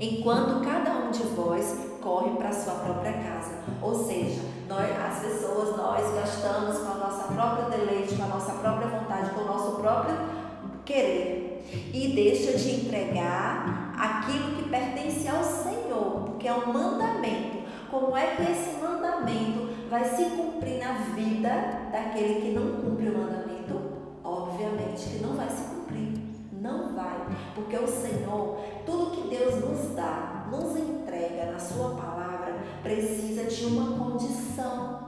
Enquanto 0.00 0.64
cada 0.64 0.92
um 0.92 1.10
de 1.10 1.22
vós 1.22 1.90
corre 2.00 2.30
para 2.36 2.48
a 2.48 2.52
sua 2.52 2.74
própria 2.74 3.12
casa. 3.12 3.52
Ou 3.80 3.94
seja, 4.04 4.40
nós, 4.68 4.90
as 4.90 5.18
pessoas, 5.20 5.76
nós 5.76 6.14
gastamos 6.14 6.78
com 6.78 6.92
a 6.92 6.94
nossa 6.94 7.32
própria 7.32 7.78
deleite, 7.78 8.16
com 8.16 8.24
a 8.24 8.28
nossa 8.28 8.52
própria 8.52 8.88
vontade, 8.88 9.30
com 9.30 9.40
o 9.42 9.46
nosso 9.46 9.76
próprio 9.76 10.16
querer. 10.84 11.90
E 11.92 12.12
deixa 12.14 12.56
de 12.58 12.86
entregar 12.86 13.94
aquilo 13.96 14.56
que 14.56 14.68
pertence 14.68 15.28
ao 15.28 15.44
Senhor, 15.44 16.22
porque 16.26 16.48
é 16.48 16.54
um 16.54 16.72
mandamento. 16.72 16.89
Como 18.00 18.16
é 18.16 18.34
que 18.34 18.50
esse 18.50 18.80
mandamento 18.80 19.68
vai 19.90 20.02
se 20.02 20.24
cumprir 20.30 20.78
na 20.78 20.94
vida 21.14 21.90
daquele 21.92 22.40
que 22.40 22.52
não 22.52 22.80
cumpre 22.80 23.10
o 23.10 23.18
mandamento? 23.18 23.78
Obviamente 24.24 25.10
que 25.10 25.22
não 25.22 25.34
vai 25.34 25.50
se 25.50 25.64
cumprir. 25.64 26.18
Não 26.50 26.94
vai, 26.94 27.26
porque 27.54 27.76
o 27.76 27.86
Senhor, 27.86 28.58
tudo 28.86 29.10
que 29.10 29.28
Deus 29.28 29.56
nos 29.56 29.94
dá, 29.94 30.46
nos 30.50 30.78
entrega 30.78 31.52
na 31.52 31.58
Sua 31.58 31.90
palavra, 31.90 32.56
precisa 32.82 33.44
de 33.44 33.66
uma 33.66 33.98
condição. 33.98 35.00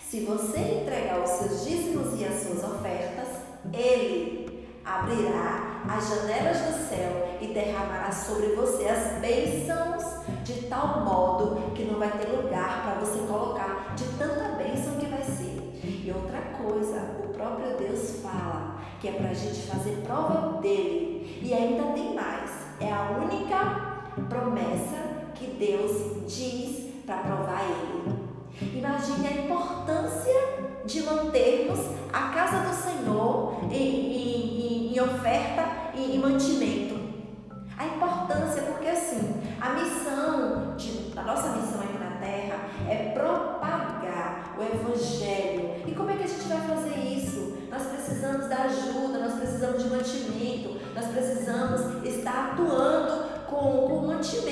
Se 0.00 0.24
você 0.24 0.80
entregar 0.80 1.22
os 1.22 1.28
seus 1.28 1.66
dízimos 1.66 2.18
e 2.18 2.24
as 2.24 2.42
suas 2.42 2.64
ofertas, 2.64 3.28
Ele 3.70 4.66
abrirá 4.82 5.69
as 5.88 6.08
janelas 6.08 6.58
do 6.58 6.88
céu 6.88 7.38
e 7.40 7.48
derramará 7.48 8.12
sobre 8.12 8.48
você 8.48 8.88
as 8.88 9.18
bênçãos 9.20 10.20
de 10.44 10.62
tal 10.66 11.00
modo 11.00 11.72
que 11.74 11.84
não 11.84 11.98
vai 11.98 12.10
ter 12.10 12.28
lugar 12.28 12.82
para 12.82 13.00
você 13.00 13.20
colocar 13.26 13.94
de 13.96 14.04
tanta 14.18 14.56
bênção 14.56 14.96
que 14.96 15.06
vai 15.06 15.22
ser. 15.22 15.80
E 15.82 16.12
outra 16.14 16.40
coisa, 16.62 17.00
o 17.24 17.28
próprio 17.28 17.76
Deus 17.76 18.20
fala 18.22 18.78
que 19.00 19.08
é 19.08 19.12
para 19.12 19.30
a 19.30 19.34
gente 19.34 19.62
fazer 19.62 20.02
prova 20.04 20.60
dele. 20.60 21.40
E 21.42 21.54
ainda 21.54 21.92
tem 21.92 22.14
mais, 22.14 22.50
é 22.80 22.92
a 22.92 23.18
única 23.22 24.00
promessa 24.28 25.30
que 25.34 25.46
Deus 25.46 26.26
diz 26.26 26.90
para 27.06 27.18
provar 27.18 27.62
ele. 27.64 28.78
Imagine 28.78 29.26
a 29.26 29.32
importância 29.44 30.69
de 30.84 31.02
mantermos 31.02 31.78
a 32.12 32.28
casa 32.28 32.68
do 32.68 32.74
Senhor 32.74 33.64
em, 33.70 33.76
em, 33.76 34.94
em 34.94 35.00
oferta 35.00 35.64
e 35.94 36.16
em 36.16 36.18
mantimento. 36.18 37.00
A 37.78 37.86
importância, 37.86 38.62
porque 38.62 38.88
assim, 38.88 39.40
a 39.60 39.70
missão, 39.70 40.76
de, 40.76 41.12
a 41.16 41.22
nossa 41.22 41.56
missão 41.56 41.80
aqui 41.80 41.98
na 41.98 42.16
Terra 42.18 42.58
é 42.88 43.12
propagar 43.14 44.54
o 44.58 44.62
Evangelho. 44.62 45.82
E 45.86 45.94
como 45.94 46.10
é 46.10 46.16
que 46.16 46.24
a 46.24 46.26
gente 46.26 46.46
vai 46.46 46.60
fazer 46.66 46.98
isso? 46.98 47.58
Nós 47.70 47.82
precisamos 47.84 48.48
da 48.48 48.64
ajuda, 48.64 49.18
nós 49.18 49.34
precisamos 49.34 49.82
de 49.82 49.90
mantimento, 49.90 50.80
nós 50.94 51.06
precisamos 51.06 52.04
estar 52.04 52.52
atuando 52.52 53.30
com, 53.46 53.88
com 53.88 54.06
mantimento, 54.06 54.49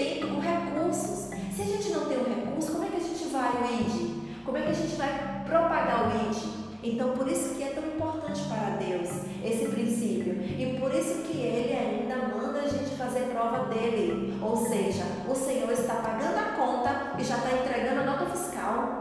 Então, 6.92 7.10
por 7.10 7.28
isso 7.28 7.54
que 7.54 7.62
é 7.62 7.68
tão 7.68 7.84
importante 7.84 8.40
para 8.48 8.76
Deus 8.76 9.08
esse 9.44 9.66
princípio. 9.66 10.34
E 10.58 10.78
por 10.80 10.94
isso 10.94 11.22
que 11.22 11.38
Ele 11.38 11.72
ainda 11.72 12.16
manda 12.34 12.60
a 12.60 12.68
gente 12.68 12.96
fazer 12.96 13.24
prova 13.32 13.66
dele. 13.66 14.38
Ou 14.40 14.56
seja, 14.56 15.04
o 15.28 15.34
Senhor 15.34 15.70
está 15.70 15.96
pagando 15.96 16.38
a 16.38 16.52
conta 16.56 17.14
e 17.18 17.24
já 17.24 17.36
está 17.36 17.50
entregando 17.52 18.00
a 18.00 18.04
nota 18.04 18.26
fiscal. 18.26 18.98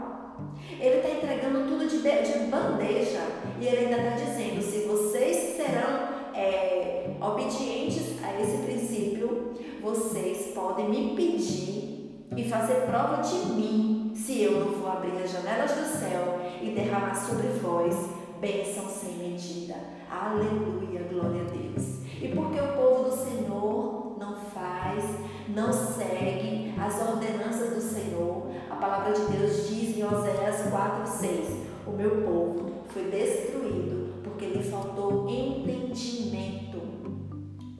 Ele 0.78 0.98
está 0.98 1.10
entregando 1.10 1.66
tudo 1.66 1.88
de, 1.88 1.98
de, 1.98 2.50
bandeja. 2.50 3.20
E 3.60 3.66
Ele 3.66 3.86
ainda 3.86 3.96
está 3.96 4.24
dizendo: 4.24 4.62
se 4.62 4.86
vocês 4.86 5.56
serão 5.56 6.08
é, 6.34 7.10
obedientes 7.20 8.22
a 8.22 8.40
esse 8.40 8.58
princípio, 8.58 9.54
vocês 9.82 10.52
podem 10.54 10.90
me 10.90 11.16
pedir 11.16 12.28
e 12.36 12.48
fazer 12.48 12.82
prova 12.82 13.22
de 13.22 13.34
mim 13.52 14.12
se 14.14 14.42
eu 14.42 14.60
não 14.60 14.72
vou 14.72 14.90
abrir 14.90 15.22
as 15.22 15.32
janelas 15.32 15.72
do 15.72 15.84
céu 15.98 16.38
e 16.62 16.70
derramar 16.70 17.14
sobre 17.14 17.48
vós 17.60 17.94
bênção 18.40 18.88
sem 18.88 19.14
medida. 19.14 19.74
Aleluia, 20.10 21.02
glória 21.10 21.42
a 21.42 21.44
Deus. 21.44 21.98
E 22.20 22.28
porque 22.34 22.60
o 22.60 22.72
povo 22.74 23.10
do 23.10 23.16
Senhor 23.16 24.16
não 24.18 24.36
faz, 24.36 25.04
não 25.48 25.72
segue 25.72 26.74
as 26.78 27.00
ordenanças 27.08 27.74
do 27.74 27.80
Senhor, 27.80 28.48
a 28.70 28.76
palavra 28.76 29.12
de 29.12 29.36
Deus 29.36 29.68
diz 29.68 29.96
em 29.96 30.04
Oséias 30.04 30.70
4,6: 30.70 31.66
O 31.86 31.90
meu 31.92 32.22
povo 32.22 32.70
foi 32.88 33.10
destruído 33.10 34.22
porque 34.22 34.46
lhe 34.46 34.62
faltou 34.62 35.28
entendimento. 35.28 36.78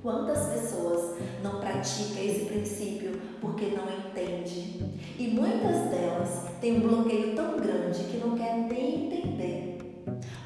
Quantas 0.03 0.47
pessoas 0.47 1.17
não 1.43 1.61
praticam 1.61 2.23
esse 2.23 2.47
princípio 2.47 3.13
porque 3.41 3.67
não 3.67 3.85
entende. 3.85 4.85
E 5.19 5.29
muitas 5.29 5.91
delas 5.91 6.47
têm 6.61 6.79
um 6.79 6.89
bloqueio 6.89 7.35
tão 7.35 7.57
grande 7.57 8.05
que 8.05 8.19
não 8.19 8.37
quer 8.37 8.57
nem 8.57 9.07
entender. 9.07 9.79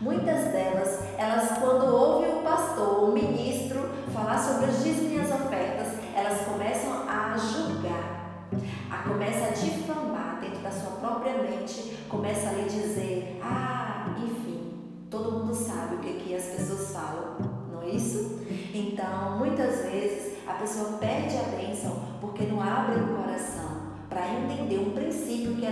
Muitas 0.00 0.52
delas, 0.52 1.00
elas 1.16 1.58
quando 1.58 1.94
ouvem 1.94 2.38
o 2.38 2.42
pastor, 2.42 3.02
ou 3.02 3.10
o 3.10 3.14
ministro 3.14 3.88
falar 4.12 4.38
sobre 4.38 4.66
as 4.66 4.84
minhas 4.84 5.30
ofertas, 5.30 5.98
elas 6.14 6.40
começam 6.40 7.08
a 7.08 7.36
julgar, 7.36 8.48
a 8.90 9.08
começa 9.08 9.46
a 9.46 9.50
difamar 9.50 10.40
dentro 10.40 10.58
da 10.60 10.70
sua 10.70 10.92
própria 10.92 11.34
mente, 11.38 11.96
começa 12.08 12.48
a 12.48 12.52
lhe 12.52 12.64
dizer, 12.64 13.38
ah, 13.42 14.16
enfim, 14.18 14.72
todo 15.08 15.38
mundo 15.38 15.54
sabe 15.54 15.96
o 15.96 15.98
que, 15.98 16.14
que 16.14 16.34
as 16.34 16.44
pessoas 16.44 16.92
falam, 16.92 17.36
não 17.72 17.82
é 17.82 17.90
isso? 17.90 18.40
Então, 18.74 19.38
muitas 19.38 19.84
vezes 19.84 20.32
a 20.46 20.54
pessoa 20.54 20.98
perde 20.98 21.36
a 21.36 21.61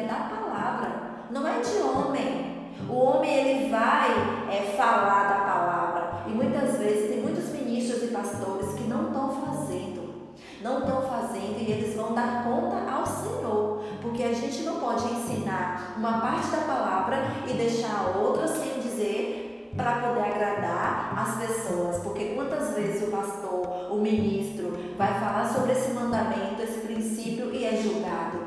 é 0.00 0.07
da 0.07 0.14
palavra, 0.14 0.90
não 1.30 1.47
é 1.47 1.61
de 1.61 1.78
homem. 1.83 2.50
O 2.88 2.95
homem 2.95 3.30
ele 3.30 3.71
vai 3.71 4.11
é, 4.50 4.75
falar 4.76 5.28
da 5.28 5.45
palavra 5.45 6.25
e 6.26 6.30
muitas 6.30 6.78
vezes 6.78 7.11
tem 7.11 7.23
muitos 7.23 7.50
ministros 7.50 8.02
e 8.04 8.07
pastores 8.07 8.75
que 8.75 8.85
não 8.85 9.09
estão 9.09 9.30
fazendo, 9.33 10.33
não 10.62 10.78
estão 10.78 11.02
fazendo 11.02 11.59
e 11.61 11.71
eles 11.71 11.95
vão 11.95 12.14
dar 12.14 12.45
conta 12.45 12.90
ao 12.90 13.07
Senhor, 13.07 13.85
porque 14.00 14.23
a 14.23 14.33
gente 14.33 14.62
não 14.62 14.80
pode 14.80 15.04
ensinar 15.04 15.95
uma 15.99 16.21
parte 16.21 16.49
da 16.49 16.62
palavra 16.62 17.19
e 17.47 17.52
deixar 17.52 18.07
a 18.07 18.19
outra 18.19 18.49
sem 18.49 18.80
dizer 18.80 19.73
para 19.76 20.00
poder 20.00 20.25
agradar 20.25 21.14
as 21.16 21.47
pessoas, 21.47 21.99
porque 22.02 22.35
quantas 22.35 22.75
vezes 22.75 23.07
o 23.07 23.11
pastor, 23.11 23.92
o 23.92 23.97
ministro 23.97 24.76
vai 24.97 25.21
falar 25.21 25.49
sobre 25.52 25.73
esse 25.73 25.92
mandamento, 25.92 26.62
esse 26.62 26.80
princípio 26.80 27.54
e 27.54 27.64
é 27.64 27.76
julgado. 27.76 28.39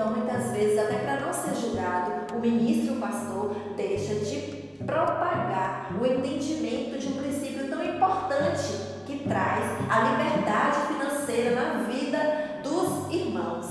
Então, 0.00 0.14
muitas 0.14 0.50
vezes, 0.52 0.78
até 0.78 0.94
para 1.00 1.20
não 1.20 1.30
ser 1.30 1.54
julgado, 1.54 2.34
o 2.34 2.40
ministro, 2.40 2.94
o 2.94 3.00
pastor, 3.00 3.54
deixa 3.76 4.14
de 4.14 4.78
propagar 4.78 5.94
o 6.00 6.06
entendimento 6.06 6.98
de 6.98 7.08
um 7.08 7.22
princípio 7.22 7.68
tão 7.68 7.84
importante 7.84 8.64
que 9.06 9.28
traz 9.28 9.62
a 9.90 10.00
liberdade 10.08 10.86
financeira 10.88 11.54
na 11.54 11.82
vida 11.82 12.62
dos 12.62 13.14
irmãos. 13.14 13.66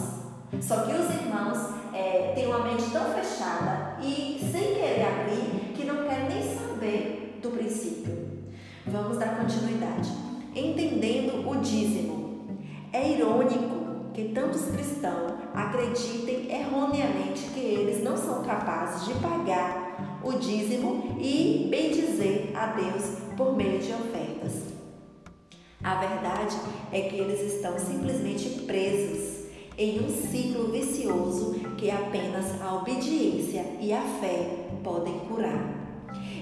Só 0.62 0.84
que 0.84 0.94
os 0.94 1.10
irmãos 1.16 1.58
é, 1.96 2.34
têm 2.36 2.46
uma 2.46 2.60
mente 2.60 2.92
tão 2.92 3.06
fechada 3.06 3.98
e 4.00 4.48
sem 4.52 4.76
querer 4.76 5.08
abrir 5.08 5.74
que 5.74 5.84
não 5.84 6.08
quer 6.08 6.30
nem 6.30 6.44
saber 6.56 7.40
do 7.42 7.50
princípio. 7.50 8.16
Vamos 8.86 9.18
dar 9.18 9.36
continuidade. 9.36 10.12
Entendendo 10.56 11.50
o 11.50 11.56
dízimo. 11.56 11.79
Que 14.20 14.34
tantos 14.34 14.64
cristãos 14.66 15.32
acreditem 15.54 16.54
erroneamente 16.54 17.42
que 17.54 17.62
eles 17.62 18.04
não 18.04 18.18
são 18.18 18.44
capazes 18.44 19.08
de 19.08 19.14
pagar 19.22 20.20
o 20.22 20.34
dízimo 20.34 21.16
e 21.18 21.70
bendizer 21.72 22.52
a 22.54 22.66
Deus 22.66 23.06
por 23.38 23.56
meio 23.56 23.80
de 23.80 23.94
ofertas. 23.94 24.74
A 25.82 25.96
verdade 25.96 26.58
é 26.92 27.00
que 27.04 27.16
eles 27.16 27.54
estão 27.54 27.80
simplesmente 27.80 28.50
presos 28.64 29.46
em 29.78 30.02
um 30.04 30.10
ciclo 30.10 30.70
vicioso 30.70 31.54
que 31.78 31.90
apenas 31.90 32.62
a 32.62 32.76
obediência 32.76 33.78
e 33.80 33.94
a 33.94 34.02
fé 34.02 34.68
podem 34.84 35.18
curar. 35.30 35.64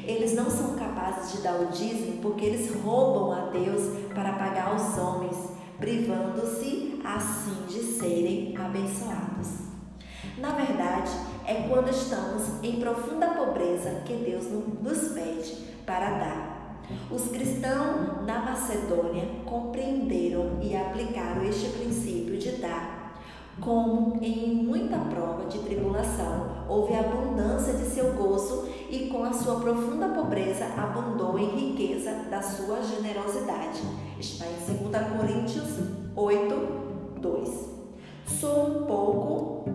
Eles 0.04 0.34
não 0.34 0.50
são 0.50 0.76
capazes 0.76 1.34
de 1.34 1.44
dar 1.44 1.62
o 1.62 1.68
dízimo 1.68 2.24
porque 2.24 2.44
eles 2.44 2.74
roubam 2.84 3.34
a 3.34 3.52
Deus 3.52 3.84
para 4.16 4.34
pagar 4.34 4.70
aos 4.70 4.98
homens 4.98 5.58
privando-se 5.80 6.87
assim 7.16 7.66
de 7.68 7.82
serem 7.82 8.56
abençoados. 8.58 9.68
Na 10.38 10.52
verdade, 10.52 11.12
é 11.46 11.68
quando 11.68 11.90
estamos 11.90 12.64
em 12.64 12.80
profunda 12.80 13.28
pobreza 13.28 14.02
que 14.06 14.14
Deus 14.14 14.46
nos 14.82 15.14
pede 15.14 15.56
para 15.86 16.10
dar. 16.18 16.84
Os 17.10 17.30
cristãos 17.30 18.26
na 18.26 18.40
Macedônia 18.40 19.26
compreenderam 19.46 20.60
e 20.62 20.76
aplicaram 20.76 21.44
este 21.44 21.70
princípio 21.70 22.38
de 22.38 22.52
dar 22.58 22.98
como 23.60 24.20
em 24.22 24.54
muita 24.64 24.98
prova 24.98 25.46
de 25.46 25.60
tribulação 25.60 26.66
houve 26.70 26.94
abundância 26.94 27.74
de 27.74 27.86
seu 27.86 28.14
gozo 28.14 28.70
e 28.90 29.08
com 29.08 29.24
a 29.24 29.34
sua 29.34 29.60
profunda 29.60 30.10
pobreza 30.10 30.66
abundou 30.78 31.40
em 31.40 31.72
riqueza 31.72 32.12
da 32.30 32.42
sua 32.42 32.82
generosidade. 32.84 33.82
Está 34.20 34.46
em 34.46 34.78
2 34.78 35.08
Coríntios 35.18 35.80
8, 36.16 36.87
2. 37.28 37.50
Sou 38.40 38.68
um 38.68 38.86
pouco 38.86 39.70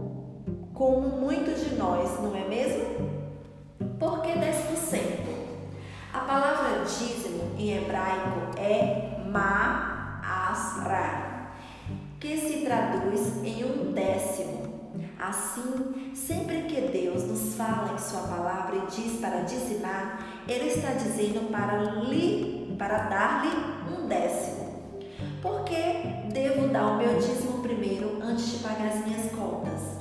como 0.75 1.09
muitos 1.09 1.65
de 1.65 1.75
nós, 1.77 2.21
não 2.21 2.35
é 2.35 2.49
mesmo? 2.49 3.11
Por 3.99 4.23
que 4.23 4.33
10%? 4.33 5.33
A 6.13 6.19
palavra 6.21 6.85
dízimo 6.85 7.53
em 7.59 7.77
hebraico 7.77 8.59
é 8.59 9.19
ma'asra 9.31 11.23
que 12.21 12.37
se 12.37 12.65
traduz 12.65 13.43
em 13.45 13.65
um 13.65 13.93
décimo. 13.93 14.63
Assim, 15.19 16.13
sempre 16.15 16.63
que 16.63 16.81
Deus 16.81 17.25
nos 17.25 17.55
fala 17.55 17.95
em 17.95 17.99
Sua 17.99 18.23
palavra 18.23 18.77
e 18.77 18.87
diz 18.91 19.21
para 19.21 19.43
dizimar, 19.43 20.19
Ele 20.49 20.67
está 20.67 20.93
dizendo 20.93 21.51
para, 21.51 21.77
lhe, 21.79 22.75
para 22.79 22.99
dar-lhe 23.05 23.51
um 23.95 24.07
décimo. 24.09 24.52
Por 25.43 25.65
que 25.65 25.75
devo 26.33 26.69
dar 26.69 26.93
o 26.93 26.99
meu 26.99 27.19
dízimo 27.19 27.63
primeiro 27.63 28.23
antes 28.23 28.49
de 28.53 28.59
pagar 28.59 28.93
as 28.93 29.05
minhas 29.05 29.29
contas? 29.33 29.99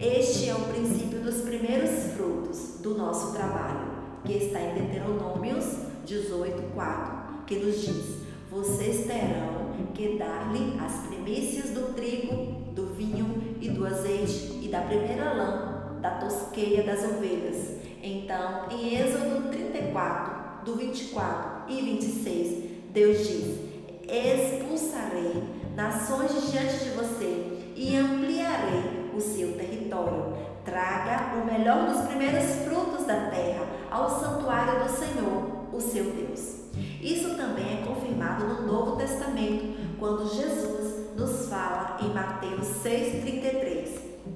Este 0.00 0.48
é 0.48 0.54
o 0.54 0.64
princípio 0.64 1.20
dos 1.20 1.42
primeiros 1.42 2.12
frutos 2.14 2.80
do 2.80 2.98
nosso 2.98 3.32
trabalho, 3.32 3.86
que 4.24 4.32
está 4.32 4.60
em 4.60 4.74
Deuteronômios 4.74 5.64
18:4, 6.04 7.44
que 7.46 7.54
nos 7.54 7.82
diz: 7.82 8.16
Vocês 8.50 9.06
terão 9.06 9.74
que 9.94 10.18
dar-lhe 10.18 10.76
as 10.84 11.06
primícias 11.06 11.70
do 11.70 11.94
trigo, 11.94 12.72
do 12.72 12.86
vinho 12.96 13.56
e 13.60 13.68
do 13.68 13.86
azeite 13.86 14.58
e 14.60 14.68
da 14.68 14.80
primeira 14.80 15.34
lã 15.34 15.98
da 16.00 16.18
tosqueia 16.18 16.82
das 16.82 17.04
ovelhas. 17.04 17.76
Então, 18.02 18.68
em 18.72 18.96
Êxodo 18.96 19.50
34, 19.52 20.64
do 20.64 20.74
24 20.74 21.72
e 21.72 21.80
26, 21.80 22.64
Deus 22.92 23.18
diz: 23.18 23.63
Expulsarei 24.08 25.42
nações 25.74 26.50
diante 26.50 26.84
de 26.84 26.90
você 26.90 27.72
e 27.74 27.96
ampliarei 27.96 29.10
o 29.14 29.20
seu 29.20 29.52
território. 29.56 30.34
Traga 30.64 31.36
o 31.36 31.46
melhor 31.46 31.86
dos 31.86 32.06
primeiros 32.06 32.64
frutos 32.64 33.06
da 33.06 33.30
terra 33.30 33.66
ao 33.90 34.08
santuário 34.08 34.82
do 34.82 34.90
Senhor, 34.90 35.66
o 35.72 35.80
seu 35.80 36.04
Deus. 36.04 36.64
Isso 37.00 37.36
também 37.36 37.82
é 37.82 37.86
confirmado 37.86 38.46
no 38.46 38.66
Novo 38.66 38.96
Testamento, 38.96 39.76
quando 39.98 40.34
Jesus 40.34 41.14
nos 41.16 41.48
fala 41.48 41.98
em 42.02 42.12
Mateus 42.12 42.66
6,33: 42.82 43.88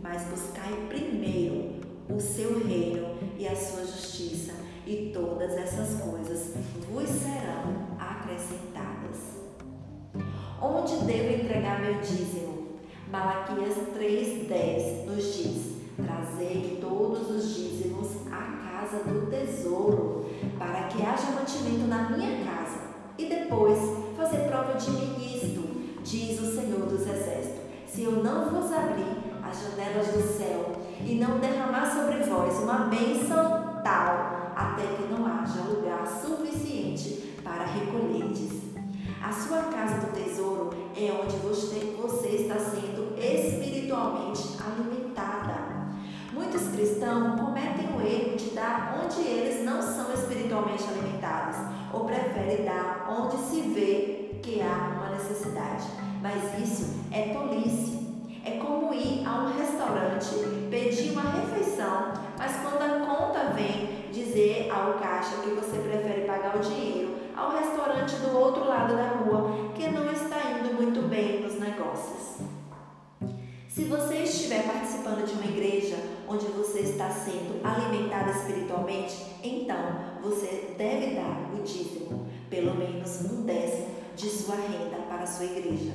Mas 0.03 0.23
buscai 0.25 0.73
primeiro 0.89 1.81
o 2.09 2.21
seu 2.21 2.67
reino 2.67 3.17
e 3.39 3.47
a 3.47 3.57
sua 3.57 3.83
justiça, 3.83 4.53
e 4.87 5.11
todas 5.13 5.53
essas 5.53 6.01
coisas 6.01 6.55
vos 6.91 7.09
serão. 7.09 7.98
Onde 10.71 10.97
devo 11.07 11.43
entregar 11.43 11.81
meu 11.81 11.95
dízimo? 11.95 12.77
Malaquias 13.11 13.75
3,10 13.99 15.07
nos 15.07 15.25
diz: 15.25 15.77
Trazei 15.97 16.77
todos 16.79 17.31
os 17.31 17.55
dízimos 17.55 18.09
à 18.31 18.69
casa 18.69 19.03
do 19.05 19.31
tesouro, 19.31 20.27
para 20.59 20.89
que 20.89 21.03
haja 21.03 21.31
mantimento 21.31 21.87
na 21.89 22.11
minha 22.11 22.45
casa, 22.45 22.81
e 23.17 23.31
depois 23.31 23.79
fazer 24.15 24.47
prova 24.49 24.75
de 24.75 24.91
mim 24.91 25.17
nisto, 25.19 26.03
diz 26.05 26.39
o 26.39 26.55
Senhor 26.55 26.81
dos 26.81 27.01
Exércitos. 27.01 27.63
Se 27.87 28.03
eu 28.03 28.23
não 28.23 28.51
vos 28.51 28.71
abrir 28.71 29.17
as 29.43 29.63
janelas 29.63 30.09
do 30.09 30.21
céu 30.21 30.73
e 31.01 31.15
não 31.15 31.39
derramar 31.39 31.87
sobre 31.87 32.19
vós 32.25 32.59
uma 32.59 32.91
bênção 32.91 33.81
tal, 33.83 34.53
até 34.55 34.83
que 34.83 35.11
não 35.11 35.27
haja 35.27 35.63
lugar 35.63 36.07
suficiente 36.07 37.41
para 37.43 37.65
recolherdes. 37.65 38.58
A 39.21 39.33
sua 39.33 39.63
casa 39.65 40.07
do 40.07 40.13
tesouro 40.13 40.71
é 40.97 41.11
onde 41.13 41.37
você, 41.39 41.97
você 42.01 42.29
está 42.29 42.55
sendo 42.55 43.19
espiritualmente 43.19 44.57
alimentada. 44.65 45.89
Muitos 46.33 46.69
cristãos 46.69 47.39
cometem 47.39 47.89
o 47.97 48.01
erro 48.01 48.37
de 48.37 48.51
dar 48.51 48.97
onde 49.03 49.21
eles 49.27 49.65
não 49.65 49.83
são 49.83 50.15
espiritualmente 50.15 50.85
alimentados, 50.85 51.57
ou 51.93 52.05
preferem 52.05 52.65
dar 52.65 53.09
onde 53.11 53.37
se 53.39 53.61
vê 53.63 54.39
que 54.41 54.63
há 54.63 54.97
uma 54.97 55.11
necessidade. 55.17 55.85
Mas 56.23 56.57
isso 56.63 57.01
é 57.11 57.35
tolice. 57.35 57.99
É 58.45 58.53
como 58.59 58.95
ir 58.95 59.27
a 59.27 59.43
um 59.43 59.59
restaurante, 59.59 60.69
pedir 60.71 61.11
uma 61.11 61.23
refeição, 61.23 62.13
mas 62.39 62.57
quando 62.63 62.83
a 62.83 63.05
conta 63.05 63.53
vem 63.53 64.11
dizer 64.13 64.71
ao 64.71 64.95
caixa 64.95 65.37
que 65.43 65.51
você 65.51 65.77
prefere 65.79 66.21
pagar 66.23 66.57
o 66.57 66.61
dinheiro 66.61 67.18
ao 67.39 67.57
restaurante 67.57 68.17
do 68.17 68.37
outro 68.37 68.67
lado 68.67 68.97
da 68.97 69.11
rua, 69.11 69.71
que 69.77 69.89
não 69.89 70.11
está 70.11 70.59
indo 70.59 70.75
muito 70.75 71.09
bem 71.09 71.41
nos 71.41 71.55
negócios. 71.55 72.39
Se 73.69 73.85
você 73.85 74.25
estiver 74.25 74.67
participando 74.67 75.25
de 75.25 75.35
uma 75.35 75.45
igreja 75.45 75.97
onde 76.27 76.47
você 76.47 76.81
está 76.81 77.09
sendo 77.09 77.65
alimentado 77.65 78.31
espiritualmente, 78.31 79.15
então 79.45 79.79
você 80.21 80.75
deve 80.77 81.15
dar 81.15 81.53
o 81.55 81.63
dízimo, 81.63 82.27
pelo 82.51 82.75
menos 82.75 83.21
um 83.31 83.45
décimo 83.45 83.87
de 84.17 84.29
sua 84.29 84.57
renda 84.57 84.97
para 85.09 85.23
a 85.23 85.27
sua 85.27 85.45
igreja. 85.45 85.93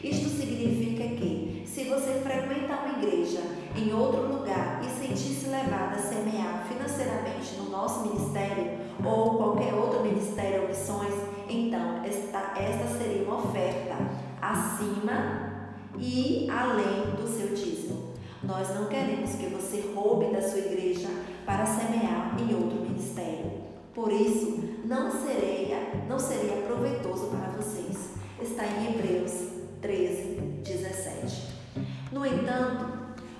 Isto 0.00 0.28
significa 0.28 1.08
que, 1.16 1.64
se 1.66 1.84
você 1.84 2.20
frequenta 2.22 2.76
uma 2.76 3.02
igreja 3.02 3.40
em 3.74 3.92
outro 3.92 4.32
lugar 4.32 4.80
e 4.84 4.88
sentir-se 4.88 5.48
levado 5.48 5.94
a 5.94 5.98
semear 5.98 6.64
financeiramente 6.68 7.56
no 7.56 7.70
nosso 7.70 8.06
ministério 8.06 8.83
ou 9.02 9.36
qualquer 9.36 9.72
outro 9.74 10.02
ministério 10.02 10.62
ou 10.62 10.68
missões, 10.68 11.14
então 11.48 12.02
esta, 12.04 12.52
esta 12.58 12.98
seria 12.98 13.24
uma 13.24 13.38
oferta 13.38 13.96
acima 14.40 15.54
e 15.98 16.48
além 16.50 17.14
do 17.16 17.26
seu 17.26 17.48
dízimo. 17.48 18.14
Nós 18.42 18.74
não 18.74 18.86
queremos 18.86 19.30
que 19.36 19.46
você 19.46 19.92
roube 19.94 20.26
da 20.26 20.42
sua 20.42 20.58
igreja 20.58 21.08
para 21.46 21.64
semear 21.64 22.36
em 22.38 22.54
outro 22.54 22.80
ministério. 22.80 23.52
Por 23.94 24.12
isso, 24.12 24.62
não 24.84 25.10
seria, 25.10 26.04
não 26.08 26.18
seria 26.18 26.62
proveitoso 26.66 27.28
para 27.28 27.50
vocês. 27.52 28.10
Está 28.42 28.66
em 28.66 28.92
Hebreus 28.92 29.32
13, 29.80 30.40
17. 30.62 31.54
No 32.12 32.26
entanto, 32.26 32.86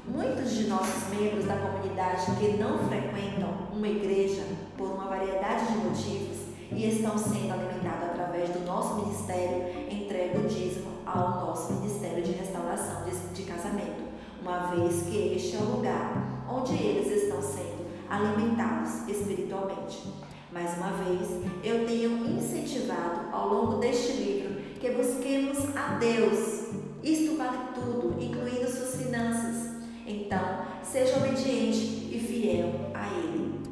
muitos 0.07 0.53
de 0.53 0.69
nossos 0.69 1.09
membros 1.11 1.45
da 1.45 1.57
comunidade 1.57 2.25
que 2.39 2.57
não 2.57 2.79
frequentam 2.89 3.69
uma 3.73 3.89
igreja 3.89 4.43
por 4.77 4.89
uma 4.91 5.07
variedade 5.07 5.67
de 5.67 5.79
motivos 5.79 6.39
e 6.71 6.89
estão 6.89 7.17
sendo 7.17 7.53
alimentados 7.53 8.11
através 8.11 8.51
do 8.51 8.65
nosso 8.65 8.97
ministério, 8.97 9.65
entregam 9.91 10.43
o 10.43 10.49
dízimo 10.49 10.91
ao 11.07 11.47
nosso 11.47 11.75
ministério 11.75 12.23
de 12.23 12.33
restauração 12.33 13.05
de, 13.05 13.13
de 13.35 13.43
casamento, 13.43 14.05
uma 14.41 14.75
vez 14.75 15.03
que 15.03 15.35
este 15.35 15.57
é 15.57 15.61
o 15.61 15.77
lugar 15.77 16.45
onde 16.49 16.75
eles 16.75 17.25
estão 17.25 17.41
sendo 17.41 17.85
alimentados 18.09 19.09
espiritualmente. 19.09 20.13
Mais 20.53 20.77
uma 20.77 20.91
vez, 20.91 21.29
eu 21.65 21.87
tenho 21.87 22.27
incentivado 22.27 23.29
ao 23.33 23.49
longo 23.49 23.79
deste 23.79 24.13
livro 24.13 24.61
que 24.79 24.91
busquemos 24.91 25.59
a 25.75 25.99
Deus. 25.99 26.69
Isto 27.03 27.37
vale 27.37 27.59
tudo, 27.75 28.15
incluindo 28.23 28.71
suas 28.71 29.03
finanças. 29.03 29.75
Então, 30.07 30.65
seja 30.83 31.17
obediente 31.17 32.09
e 32.13 32.19
fiel 32.21 32.91
a 32.95 33.09
Ele. 33.09 33.64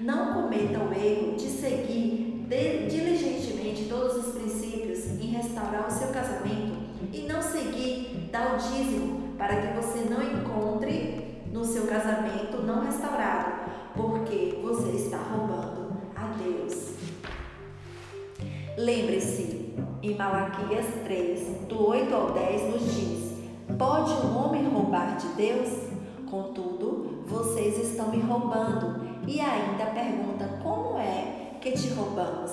Não 0.00 0.32
cometa 0.32 0.78
o 0.78 0.92
erro 0.92 1.36
de 1.36 1.46
seguir 1.46 2.46
diligentemente 2.88 3.84
todos 3.88 4.16
os 4.16 4.34
princípios 4.34 5.06
em 5.20 5.26
restaurar 5.26 5.86
o 5.86 5.90
seu 5.90 6.08
casamento 6.08 6.80
e 7.12 7.20
não 7.28 7.40
seguir 7.40 8.28
dar 8.32 8.54
o 8.54 8.56
dízimo 8.56 9.34
para 9.36 9.56
que 9.56 9.74
você 9.74 10.08
não 10.08 10.22
encontre 10.22 11.42
no 11.52 11.64
seu 11.64 11.86
casamento 11.86 12.62
não 12.62 12.84
restaurado, 12.84 13.70
porque 13.94 14.58
você 14.62 14.90
está 14.96 15.18
roubando 15.18 15.92
a 16.16 16.26
Deus. 16.42 16.94
Lembre-se, 18.78 19.74
em 20.02 20.16
Malaquias 20.16 20.86
3, 21.04 21.68
do 21.68 21.88
8 21.88 22.14
ao 22.14 22.32
10, 22.32 22.72
nos 22.72 22.94
diz: 22.94 23.32
Pode 23.76 24.12
um 24.12 24.36
homem 24.36 24.66
roubar 24.68 25.16
de 25.16 25.28
Deus? 25.28 25.68
Contudo, 26.30 27.24
vocês 27.26 27.90
estão 27.90 28.10
me 28.10 28.20
roubando. 28.20 29.09
E 29.30 29.40
ainda 29.40 29.86
pergunta: 29.86 30.58
Como 30.60 30.98
é 30.98 31.52
que 31.60 31.70
te 31.70 31.90
roubamos? 31.90 32.50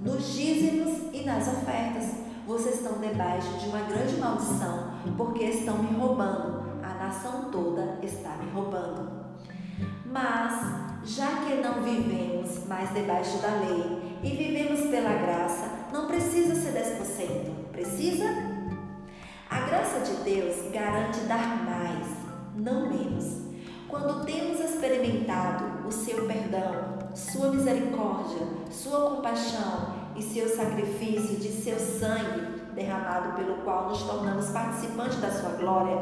Nos 0.00 0.32
dízimos 0.32 1.12
e 1.12 1.22
nas 1.22 1.46
ofertas. 1.48 2.24
Vocês 2.46 2.76
estão 2.76 2.98
debaixo 2.98 3.52
de 3.58 3.68
uma 3.68 3.80
grande 3.80 4.16
maldição, 4.16 4.94
porque 5.18 5.44
estão 5.44 5.78
me 5.82 5.94
roubando. 5.94 6.64
A 6.82 6.94
nação 6.94 7.50
toda 7.50 7.98
está 8.02 8.38
me 8.38 8.50
roubando. 8.52 9.06
Mas 10.06 11.04
já 11.04 11.26
que 11.44 11.56
não 11.56 11.82
vivemos 11.82 12.66
mais 12.66 12.90
debaixo 12.94 13.36
da 13.42 13.48
lei 13.56 14.18
e 14.22 14.30
vivemos 14.30 14.80
pela 14.90 15.12
graça, 15.12 15.90
não 15.92 16.06
precisa 16.06 16.54
ser 16.54 16.72
10%, 16.72 17.70
precisa? 17.70 18.24
A 19.50 19.60
graça 19.60 20.00
de 20.00 20.22
Deus 20.22 20.72
garante 20.72 21.20
dar 21.20 21.64
mais, 21.64 22.06
não 22.56 22.88
menos. 22.88 23.44
Quando 23.88 24.24
temos 24.24 24.58
experimentado 24.60 25.73
o 25.86 25.92
seu 25.92 26.26
perdão, 26.26 26.98
sua 27.14 27.48
misericórdia, 27.48 28.46
sua 28.70 29.10
compaixão 29.10 29.94
e 30.16 30.22
seu 30.22 30.48
sacrifício 30.48 31.36
de 31.36 31.48
seu 31.48 31.78
sangue 31.78 32.62
derramado 32.74 33.34
pelo 33.36 33.58
qual 33.62 33.88
nos 33.88 34.02
tornamos 34.02 34.48
participantes 34.48 35.20
da 35.20 35.30
sua 35.30 35.50
glória, 35.50 35.96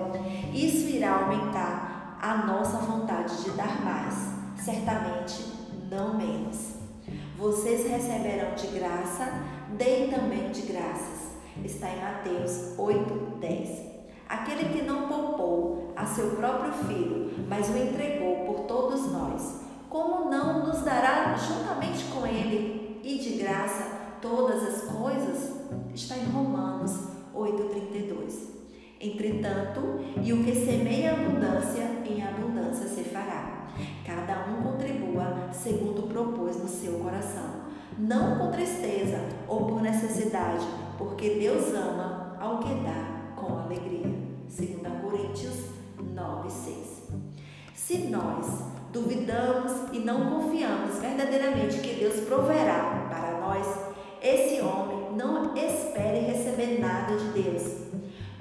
isso 0.52 0.88
irá 0.88 1.20
aumentar 1.20 2.18
a 2.20 2.46
nossa 2.46 2.78
vontade 2.78 3.42
de 3.42 3.50
dar 3.50 3.82
mais 3.84 4.32
certamente 4.56 5.52
não 5.90 6.14
menos. 6.14 6.76
Vocês 7.36 7.88
receberão 7.88 8.54
de 8.54 8.68
graça, 8.68 9.28
deem 9.76 10.10
também 10.10 10.50
de 10.50 10.62
graças. 10.62 11.32
Está 11.64 11.90
em 11.90 12.00
Mateus 12.00 12.78
8, 12.78 13.38
10. 13.40 13.92
Aquele 14.28 14.72
que 14.72 14.82
não 14.82 15.08
poupou 15.08 15.92
a 15.96 16.06
seu 16.06 16.30
próprio 16.36 16.72
filho, 16.86 17.46
mas 17.48 17.68
o 17.68 17.76
entregou 17.76 18.46
por 18.46 18.60
todos 18.66 19.12
nós, 19.12 19.61
como 19.92 20.30
não 20.30 20.66
nos 20.66 20.80
dará 20.80 21.36
juntamente 21.36 22.04
com 22.04 22.26
ele 22.26 22.98
e 23.04 23.18
de 23.18 23.36
graça 23.36 24.16
todas 24.22 24.62
as 24.62 24.82
coisas? 24.90 25.52
Está 25.94 26.16
em 26.16 26.24
Romanos 26.30 26.92
8,32. 27.34 28.52
Entretanto, 28.98 30.00
e 30.22 30.32
o 30.32 30.42
que 30.42 30.54
semeia 30.54 31.12
abundância, 31.12 31.82
em 32.06 32.22
abundância 32.22 32.88
se 32.88 33.04
fará. 33.04 33.68
Cada 34.06 34.46
um 34.50 34.62
contribua 34.62 35.50
segundo 35.52 36.08
propôs 36.08 36.56
no 36.56 36.68
seu 36.68 36.94
coração, 37.00 37.66
não 37.98 38.38
com 38.38 38.50
tristeza 38.50 39.18
ou 39.46 39.66
por 39.66 39.82
necessidade, 39.82 40.64
porque 40.96 41.34
Deus 41.34 41.74
ama 41.74 42.34
ao 42.40 42.60
que 42.60 42.74
dá 42.76 43.34
com 43.36 43.58
alegria. 43.58 44.10
2 44.48 45.02
Coríntios 45.02 45.66
9, 45.98 46.50
6. 46.50 47.02
Se 47.74 47.98
nós 48.08 48.71
duvidamos 48.92 49.72
e 49.92 49.98
não 49.98 50.30
confiamos 50.30 50.98
verdadeiramente 50.98 51.78
que 51.78 51.94
Deus 51.94 52.20
proverá 52.26 53.08
para 53.08 53.40
nós, 53.40 53.66
esse 54.22 54.60
homem 54.60 55.16
não 55.16 55.56
espere 55.56 56.20
receber 56.20 56.78
nada 56.78 57.16
de 57.16 57.42
Deus 57.42 57.82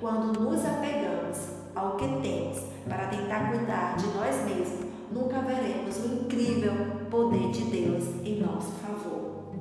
quando 0.01 0.39
nos 0.39 0.65
apegamos 0.65 1.37
ao 1.75 1.95
que 1.95 2.07
temos 2.07 2.57
para 2.89 3.05
tentar 3.05 3.51
cuidar 3.51 3.95
de 3.95 4.07
nós 4.07 4.35
mesmos, 4.45 4.87
nunca 5.11 5.39
veremos 5.41 5.95
o 5.97 6.23
incrível 6.23 6.73
poder 7.09 7.51
de 7.51 7.65
Deus 7.65 8.03
em 8.25 8.41
nosso 8.41 8.71
favor. 8.81 9.53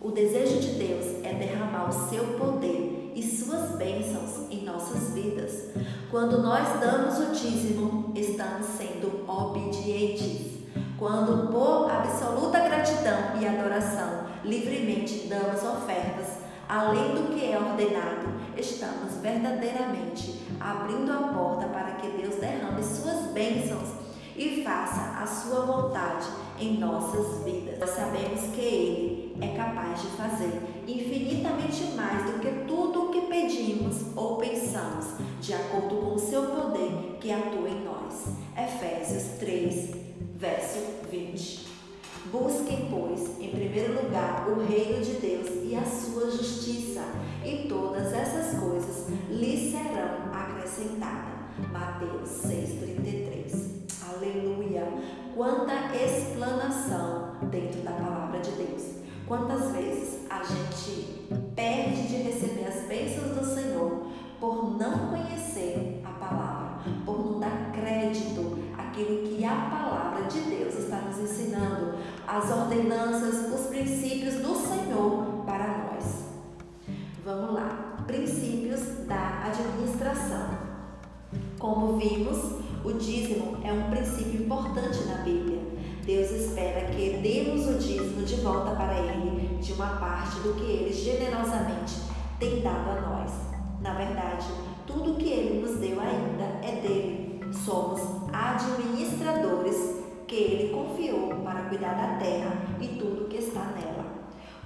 O 0.00 0.12
desejo 0.12 0.60
de 0.60 0.74
Deus 0.74 1.24
é 1.24 1.34
derramar 1.34 1.88
o 1.88 1.92
seu 2.08 2.24
poder 2.38 2.97
e 3.18 3.22
suas 3.22 3.72
bênçãos 3.72 4.48
em 4.48 4.64
nossas 4.64 5.12
vidas. 5.12 5.70
Quando 6.08 6.40
nós 6.40 6.78
damos 6.78 7.18
o 7.18 7.32
dízimo, 7.32 8.12
estamos 8.14 8.64
sendo 8.64 9.28
obedientes. 9.28 10.58
Quando, 10.96 11.50
por 11.50 11.90
absoluta 11.90 12.60
gratidão 12.60 13.40
e 13.40 13.46
adoração, 13.46 14.26
livremente 14.44 15.26
damos 15.26 15.62
ofertas, 15.64 16.28
além 16.68 17.14
do 17.14 17.34
que 17.34 17.52
é 17.52 17.58
ordenado, 17.58 18.38
estamos 18.56 19.14
verdadeiramente 19.20 20.46
abrindo 20.60 21.10
a 21.12 21.28
porta 21.32 21.66
para 21.66 21.92
que 21.92 22.08
Deus 22.08 22.36
derrame 22.36 22.82
suas 22.84 23.32
bênçãos 23.32 23.88
e 24.36 24.62
faça 24.62 25.20
a 25.20 25.26
sua 25.26 25.66
vontade 25.66 26.26
em 26.60 26.78
nossas 26.78 27.42
vidas. 27.44 27.78
Nós 27.80 27.90
sabemos 27.90 28.40
que 28.54 28.60
Ele 28.60 29.36
é 29.40 29.56
capaz 29.56 30.00
de 30.00 30.08
fazer 30.08 30.67
infinitamente 30.88 31.84
mais 31.94 32.24
do 32.24 32.38
que 32.40 32.50
tudo 32.66 33.04
o 33.04 33.10
que 33.10 33.22
pedimos 33.22 33.96
ou 34.16 34.36
pensamos, 34.38 35.06
de 35.40 35.52
acordo 35.52 35.96
com 35.96 36.14
o 36.14 36.18
seu 36.18 36.42
poder 36.44 37.18
que 37.20 37.30
atua 37.30 37.68
em 37.68 37.84
nós. 37.84 38.28
Efésios 38.56 39.38
3, 39.38 39.90
verso 40.36 40.78
20. 41.10 41.68
Busquem, 42.32 42.88
pois, 42.90 43.38
em 43.40 43.50
primeiro 43.50 44.02
lugar 44.02 44.48
o 44.48 44.64
reino 44.66 45.02
de 45.04 45.12
Deus 45.14 45.48
e 45.64 45.74
a 45.74 45.84
sua 45.84 46.30
justiça, 46.30 47.02
e 47.44 47.68
todas 47.68 48.12
essas 48.12 48.58
coisas 48.58 49.06
lhes 49.30 49.70
serão 49.70 50.32
acrescentadas. 50.32 51.38
Mateus 51.72 52.28
6,33. 52.46 53.78
Aleluia! 54.14 54.84
Quanta 55.34 55.74
explanação 55.94 57.36
dentro 57.50 57.80
da 57.82 57.92
palavra 57.92 58.40
de 58.40 58.50
Deus. 58.52 58.97
Quantas 59.28 59.72
vezes 59.72 60.20
a 60.30 60.42
gente 60.42 61.28
perde 61.54 62.08
de 62.08 62.16
receber 62.16 62.64
as 62.64 62.88
bênçãos 62.88 63.36
do 63.36 63.44
Senhor 63.44 64.06
por 64.40 64.78
não 64.78 65.10
conhecer 65.10 66.00
a 66.02 66.08
palavra, 66.12 66.78
por 67.04 67.18
não 67.26 67.38
dar 67.38 67.70
crédito 67.72 68.58
àquilo 68.78 69.28
que 69.28 69.44
a 69.44 69.54
palavra 69.54 70.26
de 70.28 70.40
Deus 70.40 70.78
está 70.78 71.02
nos 71.02 71.18
ensinando, 71.18 71.98
as 72.26 72.50
ordenanças, 72.50 73.52
os 73.52 73.66
princípios 73.66 74.36
do 74.36 74.54
Senhor 74.54 75.44
para 75.44 75.76
nós. 75.76 76.24
Vamos 77.22 77.52
lá, 77.52 78.02
princípios 78.06 78.80
da 79.06 79.44
administração. 79.44 80.56
Como 81.58 81.98
vimos, 81.98 82.62
o 82.82 82.94
dízimo 82.94 83.58
é 83.62 83.72
um 83.74 83.90
princípio 83.90 84.44
importante 84.44 85.04
na 85.04 85.16
Bíblia. 85.16 85.27
Deus 86.08 86.30
espera 86.30 86.86
que 86.86 87.18
demos 87.22 87.68
o 87.68 87.74
dízimo 87.74 88.24
de 88.24 88.36
volta 88.36 88.70
para 88.70 88.98
Ele 88.98 89.58
de 89.60 89.74
uma 89.74 89.98
parte 89.98 90.40
do 90.40 90.54
que 90.54 90.62
Ele 90.62 90.90
generosamente 90.90 91.96
tem 92.40 92.62
dado 92.62 92.92
a 92.92 93.00
nós. 93.02 93.30
Na 93.82 93.92
verdade, 93.92 94.46
tudo 94.86 95.18
que 95.18 95.28
Ele 95.28 95.60
nos 95.60 95.76
deu 95.78 96.00
ainda 96.00 96.66
é 96.66 96.80
dele. 96.80 97.40
Somos 97.52 98.00
administradores 98.32 100.02
que 100.26 100.34
Ele 100.34 100.72
confiou 100.72 101.42
para 101.44 101.64
cuidar 101.64 101.92
da 101.92 102.16
terra 102.16 102.56
e 102.80 102.88
tudo 102.98 103.28
que 103.28 103.36
está 103.36 103.64
nela. 103.76 104.06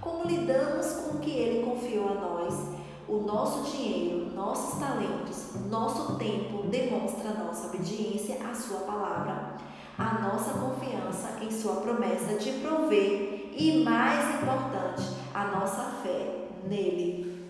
Como 0.00 0.24
lidamos 0.24 0.86
com 0.92 1.16
o 1.16 1.18
que 1.18 1.32
Ele 1.32 1.64
confiou 1.64 2.08
a 2.08 2.14
nós? 2.20 2.54
O 3.08 3.16
nosso 3.16 3.68
dinheiro, 3.68 4.32
nossos 4.32 4.78
talentos, 4.78 5.56
nosso 5.68 6.14
tempo 6.18 6.68
demonstra 6.68 7.34
nossa 7.34 7.66
obediência 7.66 8.38
à 8.48 8.54
Sua 8.54 8.82
palavra, 8.82 9.56
a 9.98 10.20
nossa 10.20 10.52
confiança 10.58 11.38
em 11.42 11.50
Sua 11.50 11.76
promessa 11.76 12.34
de 12.34 12.52
prover 12.60 13.50
e, 13.56 13.82
mais 13.84 14.36
importante, 14.36 15.16
a 15.34 15.46
nossa 15.46 15.82
fé 16.02 16.46
nele. 16.68 17.46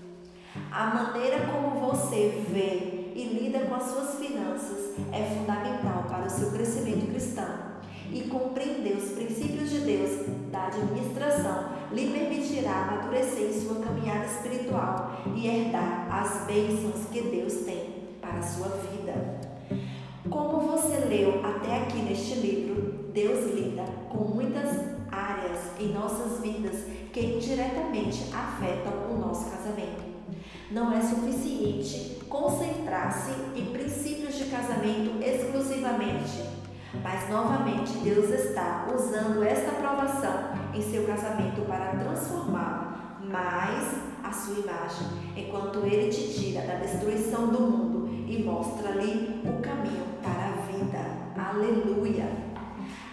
A 0.70 0.86
maneira 0.86 1.46
como 1.46 1.80
você 1.80 2.44
vê 2.48 3.12
e 3.14 3.24
lida 3.24 3.66
com 3.66 3.74
as 3.74 3.84
suas 3.84 4.14
finanças 4.16 4.94
é 5.12 5.34
fundamental 5.36 6.04
para 6.08 6.26
o 6.26 6.30
seu 6.30 6.50
crescimento 6.50 7.10
cristão 7.10 7.72
e 8.10 8.22
compreender 8.28 8.96
os 8.96 9.12
princípios 9.12 9.70
de 9.70 9.80
Deus 9.80 10.26
da 10.50 10.66
administração 10.66 11.70
lhe 11.92 12.10
permitirá 12.10 12.88
amadurecer 12.88 13.50
em 13.50 13.60
sua 13.60 13.82
caminhada 13.82 14.26
espiritual 14.26 15.22
e 15.34 15.46
herdar 15.46 16.08
as 16.10 16.46
bênçãos 16.46 17.06
que 17.10 17.22
Deus 17.22 17.54
tem 17.64 18.16
para 18.20 18.38
a 18.38 18.42
sua 18.42 18.68
vida. 18.68 19.41
Como 20.32 20.60
você 20.60 20.96
leu 21.04 21.44
até 21.44 21.82
aqui 21.82 21.98
neste 21.98 22.36
livro, 22.36 23.10
Deus 23.12 23.54
lida 23.54 23.84
com 24.08 24.24
muitas 24.24 24.78
áreas 25.10 25.58
em 25.78 25.92
nossas 25.92 26.40
vidas 26.40 26.86
que 27.12 27.20
indiretamente 27.20 28.24
afetam 28.32 28.92
o 29.10 29.18
nosso 29.18 29.50
casamento. 29.50 30.02
Não 30.70 30.90
é 30.90 31.02
suficiente 31.02 32.18
concentrar-se 32.30 33.32
em 33.54 33.66
princípios 33.66 34.36
de 34.36 34.46
casamento 34.46 35.22
exclusivamente 35.22 36.62
mas 37.02 37.28
novamente 37.30 37.92
Deus 38.04 38.28
está 38.28 38.86
usando 38.94 39.42
esta 39.42 39.70
aprovação 39.70 40.50
em 40.74 40.82
seu 40.82 41.06
casamento 41.06 41.62
para 41.66 41.96
transformar 41.96 43.18
mais 43.22 43.94
a 44.22 44.30
sua 44.30 44.58
imagem, 44.58 45.06
enquanto 45.36 45.78
ele 45.86 46.10
te 46.10 46.32
tira 46.34 46.62
da 46.62 46.74
destruição 46.74 47.48
do 47.48 47.60
mundo 47.60 48.08
e 48.28 48.42
mostra-lhe 48.42 49.40
o 49.44 49.62
caminho. 49.62 50.01
Aleluia! 51.62 52.28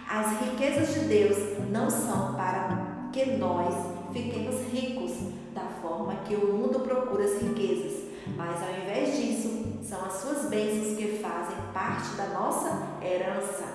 As 0.08 0.40
riquezas 0.40 0.92
de 0.92 1.06
Deus 1.06 1.38
não 1.70 1.88
são 1.88 2.34
para 2.34 3.08
que 3.12 3.36
nós 3.36 3.72
fiquemos 4.12 4.56
ricos 4.72 5.12
da 5.54 5.66
forma 5.80 6.16
que 6.26 6.34
o 6.34 6.54
mundo 6.54 6.80
procura 6.80 7.22
as 7.26 7.40
riquezas, 7.40 8.08
mas 8.36 8.60
ao 8.60 8.70
invés 8.70 9.16
disso, 9.16 9.78
são 9.84 10.04
as 10.04 10.14
suas 10.14 10.50
bênçãos 10.50 10.96
que 10.96 11.20
fazem 11.22 11.58
parte 11.72 12.16
da 12.16 12.26
nossa 12.30 12.88
herança. 13.00 13.66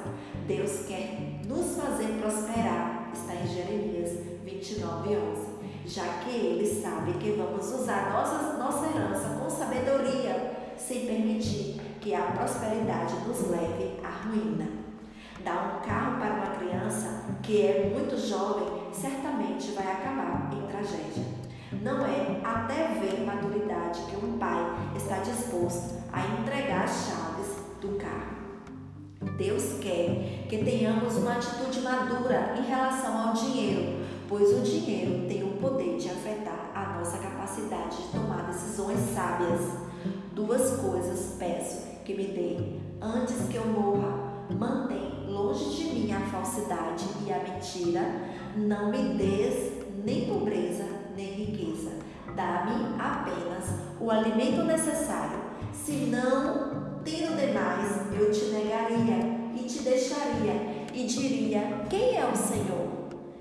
Deus 0.46 0.86
quer 0.86 1.40
nos 1.48 1.78
fazer 1.78 2.08
prosperar. 2.22 3.12
Está 3.14 3.34
em 3.34 3.48
Jeremias 3.48 4.12
29, 4.44 5.16
11. 5.16 5.56
Já 5.86 6.04
que 6.26 6.32
Ele 6.32 6.68
sabe 6.82 7.14
que 7.14 7.32
vamos 7.32 7.66
usar 7.66 8.12
nossa, 8.12 8.58
nossa 8.58 8.88
herança 8.88 9.40
com 9.40 9.50
sabedoria, 9.50 10.74
sem 10.78 11.06
permitir 11.06 11.85
que 12.06 12.14
a 12.14 12.22
prosperidade 12.22 13.16
nos 13.28 13.50
leve 13.50 14.00
à 14.04 14.28
ruína. 14.28 14.68
Dar 15.44 15.76
um 15.82 15.88
carro 15.88 16.20
para 16.20 16.36
uma 16.36 16.56
criança 16.56 17.26
que 17.42 17.66
é 17.66 17.92
muito 17.92 18.16
jovem 18.16 18.68
certamente 18.94 19.72
vai 19.72 19.92
acabar 19.92 20.52
em 20.54 20.68
tragédia. 20.68 21.26
Não 21.82 22.06
é 22.06 22.42
até 22.44 22.90
ver 23.00 23.26
maturidade 23.26 24.02
que 24.02 24.24
um 24.24 24.38
pai 24.38 24.64
está 24.96 25.18
disposto 25.18 25.96
a 26.14 26.22
entregar 26.40 26.84
as 26.84 27.08
chaves 27.08 27.56
do 27.82 27.98
carro. 27.98 28.36
Deus 29.40 29.80
quer 29.82 30.46
que 30.48 30.64
tenhamos 30.64 31.16
uma 31.16 31.38
atitude 31.38 31.82
madura 31.82 32.54
em 32.56 32.70
relação 32.70 33.30
ao 33.30 33.34
dinheiro, 33.34 34.06
pois 34.30 34.56
o 34.56 34.62
dinheiro 34.62 35.28
tem 35.28 35.42
o 35.42 35.58
poder 35.58 35.98
de 35.98 36.08
afetar 36.08 36.70
a 36.76 37.00
nossa 37.00 37.18
capacidade 37.18 37.98
de 37.98 38.10
tomar 38.10 38.44
decisões 38.44 39.00
sábias. 39.16 39.86
Duas 40.36 40.82
coisas 40.82 41.36
peço 41.40 41.85
que 42.06 42.14
me 42.14 42.28
dê 42.28 42.58
antes 43.02 43.48
que 43.50 43.58
eu 43.58 43.66
morra. 43.66 44.24
Mantém 44.58 45.26
longe 45.28 45.76
de 45.76 45.84
mim 45.86 46.14
a 46.14 46.20
falsidade 46.20 47.04
e 47.26 47.34
a 47.34 47.40
mentira. 47.40 48.02
Não 48.56 48.92
me 48.92 49.16
des 49.16 49.74
nem 50.06 50.28
pobreza 50.28 50.86
nem 51.18 51.26
riqueza. 51.26 51.92
Dá-me 52.36 52.96
apenas 53.00 53.66
o 54.00 54.12
alimento 54.12 54.64
necessário, 54.66 55.40
senão, 55.74 57.00
tendo 57.04 57.38
demais, 57.38 58.14
eu 58.14 58.30
te 58.32 58.46
negaria 58.52 59.36
e 59.56 59.64
te 59.64 59.80
deixaria 59.80 60.86
e 60.94 61.06
diria: 61.06 61.86
Quem 61.90 62.18
é 62.18 62.26
o 62.26 62.36
Senhor? 62.36 62.86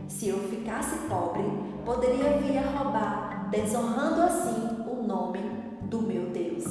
Se 0.09 0.29
eu 0.29 0.39
ficasse 0.49 0.97
pobre, 1.09 1.45
poderia 1.85 2.39
vir 2.39 2.57
a 2.59 2.79
roubar, 2.79 3.49
desonrando 3.51 4.23
assim 4.23 4.85
o 4.89 5.03
nome 5.03 5.41
do 5.83 6.01
meu 6.01 6.31
Deus. 6.31 6.65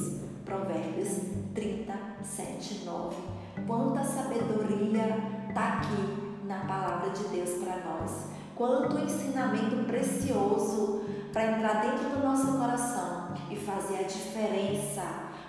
Provérbios 0.44 1.33
37, 1.54 2.84
9. 2.84 3.16
Quanta 3.66 4.02
sabedoria 4.02 5.16
está 5.48 5.74
aqui 5.74 6.42
na 6.44 6.58
palavra 6.64 7.10
de 7.10 7.24
Deus 7.28 7.50
para 7.62 7.76
nós. 7.76 8.26
Quanto 8.56 8.98
ensinamento 8.98 9.84
precioso 9.86 11.04
para 11.32 11.52
entrar 11.52 11.80
dentro 11.80 12.10
do 12.10 12.24
nosso 12.24 12.58
coração 12.58 13.34
e 13.50 13.56
fazer 13.56 13.98
a 13.98 14.02
diferença, 14.02 15.02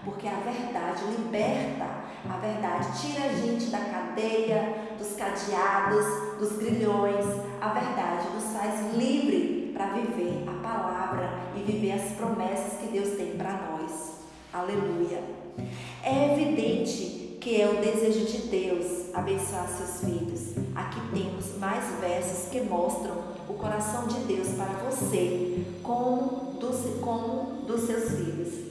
porque 0.04 0.28
a 0.28 0.40
verdade 0.40 1.04
liberta, 1.18 1.86
a 2.30 2.38
verdade 2.38 2.88
tira 3.00 3.26
a 3.26 3.34
gente 3.34 3.68
da 3.68 3.80
cadeia, 3.80 4.96
dos 4.98 5.16
cadeados, 5.16 6.06
dos 6.40 6.58
grilhões, 6.58 7.26
a 7.60 7.70
verdade 7.70 8.28
nos 8.34 8.46
faz 8.54 8.96
livre 8.96 9.72
para 9.74 9.88
viver 9.88 10.44
a 10.48 10.68
palavra 10.68 11.30
e 11.56 11.60
viver 11.62 11.94
as 11.94 12.12
promessas 12.14 12.80
que 12.80 12.88
Deus 12.88 13.18
tem 13.18 13.38
para 13.38 13.54
nós. 13.54 14.16
Aleluia. 14.54 15.35
É 16.04 16.34
evidente 16.34 17.38
que 17.40 17.62
é 17.62 17.70
o 17.70 17.76
desejo 17.76 18.26
de 18.26 18.48
Deus 18.48 19.14
abençoar 19.14 19.68
seus 19.68 20.00
filhos. 20.00 20.56
Aqui 20.76 21.00
temos 21.14 21.58
mais 21.60 21.84
versos 22.00 22.50
que 22.50 22.62
mostram 22.62 23.16
o 23.48 23.54
coração 23.54 24.08
de 24.08 24.20
Deus 24.22 24.50
para 24.50 24.74
você, 24.90 25.64
como 25.84 26.58
dos, 26.60 27.00
como 27.02 27.62
dos 27.68 27.82
seus 27.82 28.12
filhos. 28.12 28.66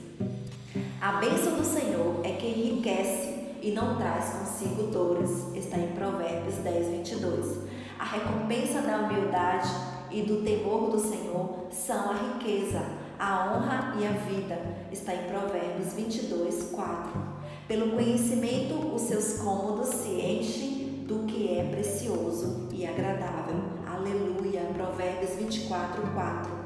A 1.01 1.13
bênção 1.13 1.55
do 1.55 1.63
Senhor 1.63 2.19
é 2.23 2.31
que 2.33 2.47
enriquece 2.47 3.35
e 3.61 3.71
não 3.71 3.95
traz 3.95 4.29
consigo 4.29 4.83
dores. 4.91 5.29
Está 5.55 5.77
em 5.77 5.87
Provérbios 5.93 6.55
10, 6.55 6.87
22. 6.87 7.57
A 7.97 8.03
recompensa 8.03 8.81
da 8.81 8.97
humildade 8.97 9.69
e 10.11 10.21
do 10.21 10.43
temor 10.43 10.91
do 10.91 10.99
Senhor 10.99 11.67
são 11.71 12.11
a 12.11 12.13
riqueza, 12.13 12.81
a 13.19 13.53
honra 13.53 13.95
e 13.99 14.05
a 14.05 14.11
vida. 14.11 14.59
Está 14.91 15.13
em 15.13 15.23
Provérbios 15.29 15.93
22, 15.93 16.71
4. 16.71 17.11
Pelo 17.67 17.91
conhecimento, 17.91 18.93
os 18.93 19.01
seus 19.03 19.39
cômodos 19.39 19.89
se 19.89 20.09
enchem 20.09 21.05
do 21.07 21.25
que 21.25 21.57
é 21.57 21.63
precioso 21.63 22.67
e 22.71 22.85
agradável. 22.85 23.55
Aleluia. 23.87 24.61
Provérbios 24.73 25.35
24, 25.35 26.01
4. 26.13 26.65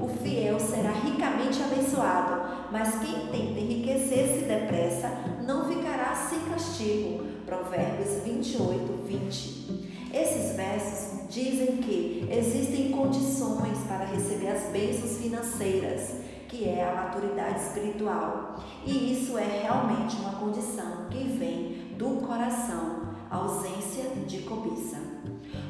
O 0.00 0.08
fiel 0.08 0.58
será 0.58 0.92
ricamente 0.92 1.62
abençoado, 1.62 2.68
mas 2.70 2.98
quem 3.00 3.26
tenta 3.26 3.60
enriquecer-se 3.60 4.44
depressa 4.44 5.10
não 5.46 5.68
ficará 5.68 6.14
sem 6.14 6.40
castigo. 6.50 7.24
Provérbios 7.44 8.22
28, 8.24 9.04
20. 9.06 9.88
Esses 10.14 10.56
versos 10.56 11.17
dizem 11.28 11.78
que 11.78 12.26
existem 12.30 12.90
condições 12.90 13.78
para 13.86 14.04
receber 14.06 14.48
as 14.48 14.70
bênçãos 14.70 15.18
financeiras 15.18 16.28
que 16.48 16.66
é 16.66 16.82
a 16.82 16.94
maturidade 16.94 17.60
espiritual. 17.60 18.56
E 18.84 19.12
isso 19.12 19.36
é 19.36 19.62
realmente 19.62 20.16
uma 20.16 20.32
condição 20.32 21.06
que 21.10 21.24
vem 21.24 21.94
do 21.96 22.26
coração, 22.26 23.08
ausência 23.30 24.04
de 24.26 24.38
cobiça. 24.38 24.96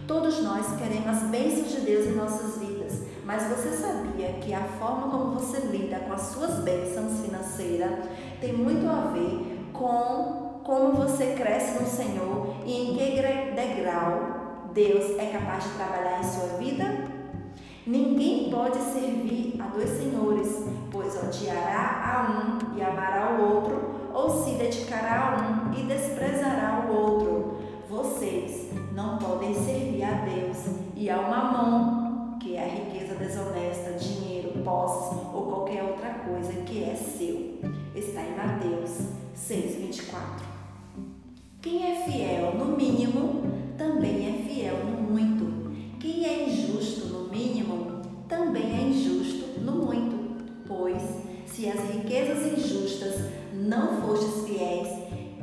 Todos 0.06 0.42
nós 0.42 0.66
queremos 0.78 1.08
as 1.08 1.22
bênçãos 1.24 1.70
de 1.70 1.80
Deus 1.80 2.06
em 2.06 2.14
nossas 2.14 2.58
vidas, 2.58 3.02
mas 3.26 3.42
você 3.44 3.76
sabia 3.76 4.34
que 4.34 4.54
a 4.54 4.64
forma 4.78 5.10
como 5.10 5.32
você 5.32 5.58
lida 5.66 5.98
com 6.00 6.12
as 6.12 6.22
suas 6.22 6.60
bênçãos 6.60 7.20
financeiras 7.20 8.06
tem 8.40 8.52
muito 8.52 8.88
a 8.88 9.10
ver 9.12 9.68
com 9.72 10.60
como 10.64 10.92
você 10.92 11.34
cresce 11.34 11.80
no 11.80 11.86
Senhor 11.86 12.54
e 12.64 12.72
em 12.72 12.96
que 12.96 13.54
degrau 13.54 14.37
Deus 14.72 15.18
é 15.18 15.26
capaz 15.26 15.64
de 15.64 15.70
trabalhar 15.70 16.20
em 16.20 16.24
sua 16.24 16.58
vida? 16.58 16.84
Ninguém 17.86 18.50
pode 18.50 18.78
servir 18.78 19.58
a 19.60 19.68
dois 19.68 19.88
senhores, 19.88 20.64
pois 20.90 21.16
odiará 21.16 22.02
a 22.04 22.72
um 22.72 22.76
e 22.76 22.82
amará 22.82 23.38
o 23.38 23.54
outro, 23.54 24.10
ou 24.12 24.44
se 24.44 24.56
dedicará 24.56 25.30
a 25.30 25.70
um 25.70 25.72
e 25.72 25.84
desprezará 25.84 26.86
o 26.86 26.94
outro. 26.94 27.58
Vocês 27.88 28.70
não 28.92 29.16
podem 29.16 29.54
servir 29.54 30.04
a 30.04 30.24
Deus 30.26 30.58
e 30.94 31.08
ao 31.08 31.22
mamão, 31.22 32.38
que 32.38 32.56
é 32.56 32.64
a 32.64 32.68
riqueza 32.68 33.14
desonesta, 33.14 33.92
dinheiro, 33.92 34.62
posses 34.62 35.18
ou 35.32 35.46
qualquer 35.46 35.82
outra 35.84 36.10
coisa 36.10 36.52
que 36.64 36.84
é 36.84 36.94
seu. 36.94 37.58
Está 37.94 38.20
em 38.20 38.36
Mateus 38.36 38.90
6, 39.34 39.76
24. 39.76 40.46
Quem 41.62 41.90
é 41.90 42.04
fiel 42.04 42.54
no 42.54 42.76
mínimo, 42.76 43.57
também 43.78 44.28
é 44.28 44.42
fiel 44.42 44.76
no 44.84 45.12
muito. 45.12 45.96
Quem 46.00 46.26
é 46.26 46.48
injusto 46.48 47.06
no 47.06 47.28
mínimo 47.30 48.02
também 48.28 48.76
é 48.76 48.82
injusto 48.88 49.60
no 49.60 49.86
muito, 49.86 50.44
pois 50.66 51.00
se 51.46 51.68
as 51.68 51.80
riquezas 51.94 52.58
injustas 52.58 53.14
não 53.54 54.02
fostes 54.02 54.44
fiéis, 54.44 54.88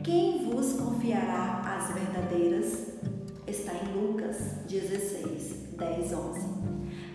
quem 0.04 0.46
vos 0.46 0.74
confiará 0.74 1.78
as 1.78 1.94
verdadeiras? 1.94 2.90
Está 3.48 3.72
em 3.74 3.94
Lucas 4.00 4.38
16, 4.68 5.76
10, 5.78 6.14
11. 6.14 6.40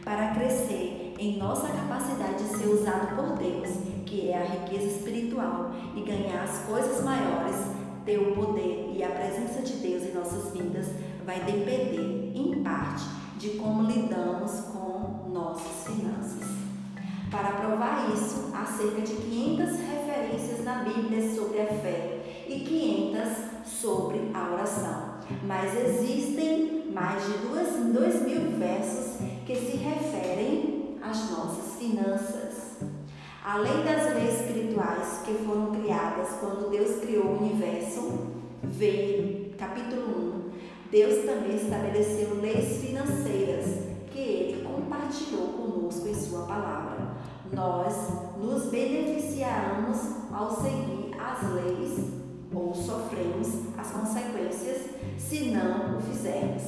Para 0.02 0.34
crescer 0.34 1.14
em 1.18 1.36
nossa 1.38 1.68
capacidade 1.68 2.42
de 2.42 2.56
ser 2.56 2.66
usado 2.68 3.14
por 3.14 3.36
Deus, 3.36 3.68
que 4.06 4.30
é 4.30 4.38
a 4.38 4.44
riqueza 4.44 4.96
espiritual, 4.96 5.70
e 5.94 6.00
ganhar 6.02 6.42
as 6.42 6.60
coisas 6.60 7.04
maiores, 7.04 7.56
ter 8.04 8.18
o 8.18 8.34
poder 8.34 8.92
e 8.94 9.02
a 9.02 9.08
presença 9.10 9.62
de 9.62 9.74
Deus 9.74 10.02
em 10.04 10.14
nossas 10.14 10.52
vidas 10.52 10.86
vai 11.24 11.40
depender, 11.40 12.32
em 12.34 12.62
parte, 12.62 13.04
de 13.38 13.50
como 13.50 13.90
lidamos 13.90 14.52
com 14.72 15.30
nossas 15.32 15.86
finanças. 15.86 16.48
Para 17.30 17.52
provar 17.52 18.10
isso, 18.12 18.50
há 18.52 18.66
cerca 18.66 19.02
de 19.02 19.14
500 19.14 19.76
referências 19.78 20.64
na 20.64 20.82
Bíblia 20.82 21.34
sobre 21.34 21.60
a 21.60 21.66
fé 21.66 22.44
e 22.48 22.60
500 22.60 23.70
sobre 23.80 24.30
a 24.34 24.52
oração. 24.52 25.14
Mas 25.46 25.74
existem 25.74 26.90
mais 26.92 27.24
de 27.24 27.38
2 27.92 28.22
mil 28.22 28.58
versos 28.58 29.18
que 29.46 29.54
se 29.54 29.76
referem 29.76 30.98
às 31.02 31.30
nossas 31.30 31.76
finanças. 31.78 32.78
Além 33.44 33.84
das 33.84 34.14
leis 34.14 34.40
espirituais 34.40 35.22
que 35.24 35.34
foram 35.44 35.72
criadas 35.72 36.28
quando 36.40 36.70
Deus 36.70 37.00
criou 37.00 37.26
o 37.26 37.42
universo, 37.42 38.26
veio 38.62 39.50
capítulo 39.56 40.36
1, 40.36 40.39
Deus 40.90 41.24
também 41.24 41.56
estabeleceu 41.56 42.40
leis 42.40 42.82
financeiras 42.82 43.66
que 44.10 44.18
ele 44.18 44.64
compartilhou 44.64 45.48
conosco 45.48 46.08
em 46.08 46.14
sua 46.14 46.46
palavra 46.46 47.10
nós 47.52 47.94
nos 48.38 48.66
beneficiaremos 48.70 49.98
ao 50.32 50.50
seguir 50.50 51.10
as 51.18 51.52
leis 51.52 51.98
ou 52.54 52.74
sofremos 52.74 53.48
as 53.76 53.90
consequências 53.90 54.90
se 55.18 55.50
não 55.50 55.98
o 55.98 56.00
fizermos. 56.00 56.62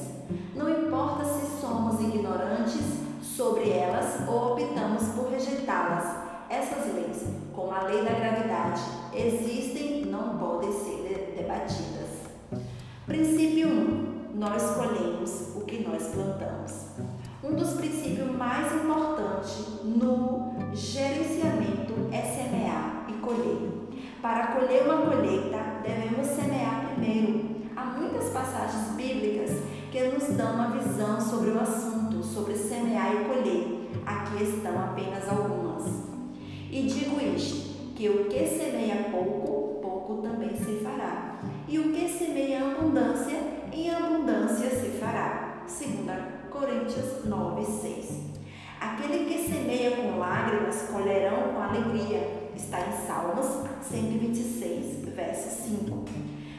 Não 0.55 0.69
importa 0.69 1.25
se 1.25 1.61
somos 1.61 1.99
ignorantes 2.01 2.81
sobre 3.21 3.69
elas 3.69 4.27
ou 4.27 4.53
optamos 4.53 5.03
por 5.15 5.29
rejeitá-las. 5.29 6.23
Essas 6.49 6.93
leis, 6.93 7.23
como 7.55 7.71
a 7.71 7.83
lei 7.83 8.03
da 8.03 8.11
gravidade, 8.11 8.81
existem 9.13 10.01
e 10.01 10.05
não 10.05 10.37
podem 10.37 10.71
ser 10.71 11.33
debatidas. 11.35 12.63
Princípio 13.05 13.67
1. 13.67 14.12
Nós 14.33 14.63
colhemos 14.75 15.55
o 15.55 15.61
que 15.61 15.87
nós 15.87 16.07
plantamos. 16.07 16.87
Um 17.43 17.53
dos 17.53 17.73
princípios 17.73 18.31
mais 18.35 18.73
importantes 18.73 19.83
no 19.83 20.55
gerenciamento 20.73 21.93
é 22.11 22.21
semear 22.21 23.05
e 23.09 23.13
colher. 23.21 23.69
Para 24.23 24.47
colher 24.47 24.87
uma 24.87 25.05
colheita, 25.05 25.59
devemos 25.83 26.25
semear 26.25 26.93
primeiro. 26.93 27.45
Há 27.75 27.85
muitas 27.85 28.29
passagens 28.29 28.95
bíblicas 28.95 29.51
que 29.91 30.03
nos 30.05 30.35
dão 30.35 30.55
uma 30.55 30.71
visão 30.71 31.21
sobre 31.21 31.51
o 31.51 31.59
assunto, 31.59 32.23
sobre 32.23 32.55
semear 32.55 33.13
e 33.13 33.25
colher. 33.25 33.91
Aqui 34.03 34.43
estão 34.43 34.79
apenas 34.79 35.29
algumas. 35.29 35.83
E 36.71 36.81
digo 36.87 37.21
isto: 37.21 37.93
que 37.95 38.09
o 38.09 38.25
que 38.25 38.47
semeia 38.47 39.09
pouco, 39.11 39.79
pouco 39.79 40.23
também 40.23 40.55
se 40.55 40.83
fará. 40.83 41.39
E 41.67 41.77
o 41.77 41.93
que 41.93 42.09
semeia 42.09 42.65
abundância, 42.65 43.52
em 43.73 43.89
abundância 43.89 44.69
se 44.69 44.97
fará. 44.99 45.63
Segunda 45.67 46.13
Coríntios 46.51 47.25
9, 47.25 47.65
6. 47.65 48.23
Aquele 48.79 49.25
que 49.25 49.51
semeia 49.51 49.91
com 49.97 50.19
lágrimas 50.19 50.83
colherão 50.83 51.53
com 51.53 51.61
alegria. 51.61 52.51
Está 52.55 52.81
em 52.81 53.07
Salmos 53.07 53.67
126, 53.81 55.05
verso 55.15 55.63
5. 55.67 56.05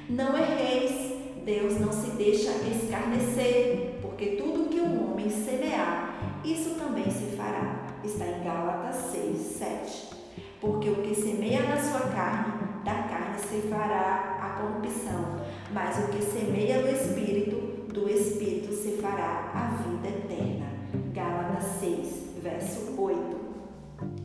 Não 0.09 0.37
erreis, 0.37 1.12
Deus 1.44 1.79
não 1.79 1.92
se 1.92 2.11
deixa 2.12 2.50
escarnecer, 2.50 3.98
porque 4.03 4.37
tudo 4.37 4.68
que 4.68 4.81
o 4.81 5.12
homem 5.12 5.31
semear, 5.31 6.40
isso 6.44 6.70
também 6.70 7.09
se 7.11 7.37
fará. 7.37 7.87
Está 8.03 8.27
em 8.27 8.42
Gálatas 8.42 8.96
6, 9.12 9.38
7. 9.38 10.14
Porque 10.61 10.88
o 10.88 10.96
que 10.96 11.14
semeia 11.14 11.62
na 11.62 11.77
sua 11.77 12.00
carne, 12.11 12.83
da 12.85 12.94
carne 13.05 13.38
se 13.38 13.68
fará 13.68 14.34
corrupção, 14.57 15.40
mas 15.73 15.99
o 15.99 16.09
que 16.09 16.23
semeia 16.23 16.83
no 16.83 16.88
espírito, 16.88 17.93
do 17.93 18.09
Espírito 18.09 18.73
se 18.75 18.99
fará 19.01 19.53
a 19.55 19.83
vida 19.83 20.09
eterna. 20.09 20.67
Gálatas 21.12 21.81
6, 21.81 22.43
verso 22.43 23.01
8. 23.01 23.37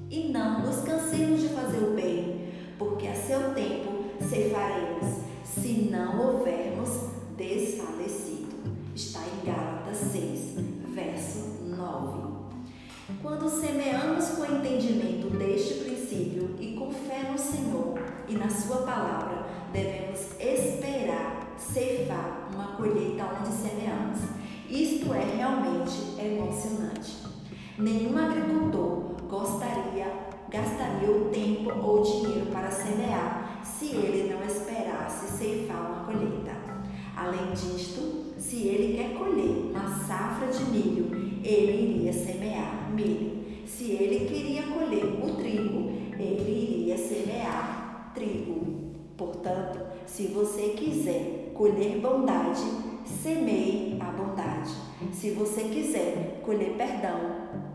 E 0.10 0.30
não 0.30 0.62
nos 0.62 0.78
cansemos 0.78 1.42
de 1.42 1.50
fazer 1.50 1.84
o 1.84 1.94
bem, 1.94 2.50
porque 2.80 3.08
a 3.08 3.14
seu 3.14 3.54
tempo 3.54 4.06
ceifaremos, 4.28 5.20
se 5.44 5.90
não 5.92 6.20
houvermos 6.20 6.90
desfalecido. 7.38 8.58
Está 8.96 9.20
em 9.20 9.46
Gálatas 9.46 9.98
6, 10.12 10.56
verso 10.94 11.64
9. 11.66 12.30
Quando 13.22 13.50
semeamos 13.50 14.30
com 14.30 14.46
entendimento 14.46 15.30
deste 15.38 15.76
princípio 15.76 16.56
e 16.60 16.74
com 16.74 16.92
fé 16.92 17.30
no 17.32 17.38
Senhor 17.38 18.00
e 18.28 18.34
na 18.34 18.50
Sua 18.50 18.78
palavra, 18.78 19.39
devemos 19.72 20.20
esperar 20.40 21.56
ceifar 21.58 22.50
uma 22.54 22.76
colheita 22.76 23.26
onde 23.40 23.52
semeamos. 23.52 24.20
Isto 24.70 25.14
é 25.14 25.36
realmente 25.36 26.16
emocionante. 26.20 27.18
Nenhum 27.78 28.18
agricultor 28.18 29.16
gostaria, 29.28 30.12
gastaria 30.50 31.10
o 31.10 31.30
tempo 31.30 31.72
ou 31.80 32.04
dinheiro 32.04 32.48
para 32.52 32.70
semear 32.70 33.62
se 33.64 33.88
ele 33.88 34.34
não 34.34 34.44
esperasse 34.46 35.38
ceifar 35.38 35.78
uma 35.78 36.06
colheita. 36.06 36.52
Além 37.16 37.52
disto, 37.52 38.34
se 38.38 38.68
ele 38.68 38.98
quer 38.98 39.18
colher 39.18 39.72
uma 39.72 39.88
safra 40.06 40.48
de 40.48 40.64
milho, 40.72 41.42
ele 41.44 41.98
iria 41.98 42.14
semear 42.14 42.90
milho. 42.94 43.40
Se 43.66 43.92
ele 43.92 44.26
queria 44.26 44.64
colher 44.64 45.06
o 45.06 45.36
trigo, 45.36 45.49
colher 51.60 52.00
bondade, 52.00 52.64
semeie 53.22 53.98
a 54.00 54.06
bondade. 54.12 54.74
Se 55.12 55.32
você 55.32 55.64
quiser 55.64 56.42
colher 56.42 56.76
perdão, 56.78 57.20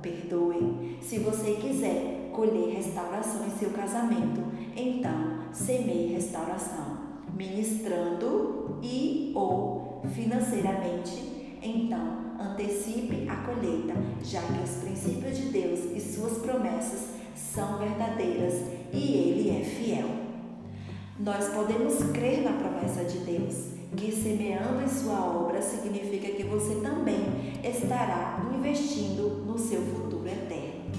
perdoe. 0.00 0.96
Se 1.02 1.18
você 1.18 1.56
quiser 1.56 2.30
colher 2.32 2.76
restauração 2.76 3.46
em 3.46 3.50
seu 3.50 3.68
casamento, 3.72 4.40
então 4.74 5.52
semeie 5.52 6.14
restauração, 6.14 6.96
ministrando 7.36 8.78
e 8.82 9.32
ou 9.34 10.00
financeiramente. 10.14 11.58
Então, 11.62 12.38
antecipe 12.40 13.28
a 13.28 13.36
colheita, 13.36 13.92
já 14.22 14.40
que 14.40 14.62
os 14.64 14.76
princípios 14.82 15.36
de 15.36 15.48
Deus 15.50 15.80
e 15.94 16.00
suas 16.00 16.38
promessas 16.38 17.10
são 17.36 17.76
verdadeiras 17.76 18.62
e 18.90 19.14
Ele 19.14 19.60
é 19.60 19.62
fiel. 19.62 20.08
Nós 21.20 21.48
podemos 21.50 22.02
crer 22.12 22.42
na 22.42 22.52
promessa 22.52 23.04
de 23.04 23.18
Deus 23.18 23.73
que 23.96 24.12
semeando 24.12 24.82
em 24.82 24.88
sua 24.88 25.20
obra 25.20 25.60
significa 25.62 26.28
que 26.28 26.42
você 26.44 26.76
também 26.76 27.52
estará 27.62 28.44
investindo 28.54 29.44
no 29.46 29.58
seu 29.58 29.80
futuro 29.82 30.26
eterno. 30.28 30.92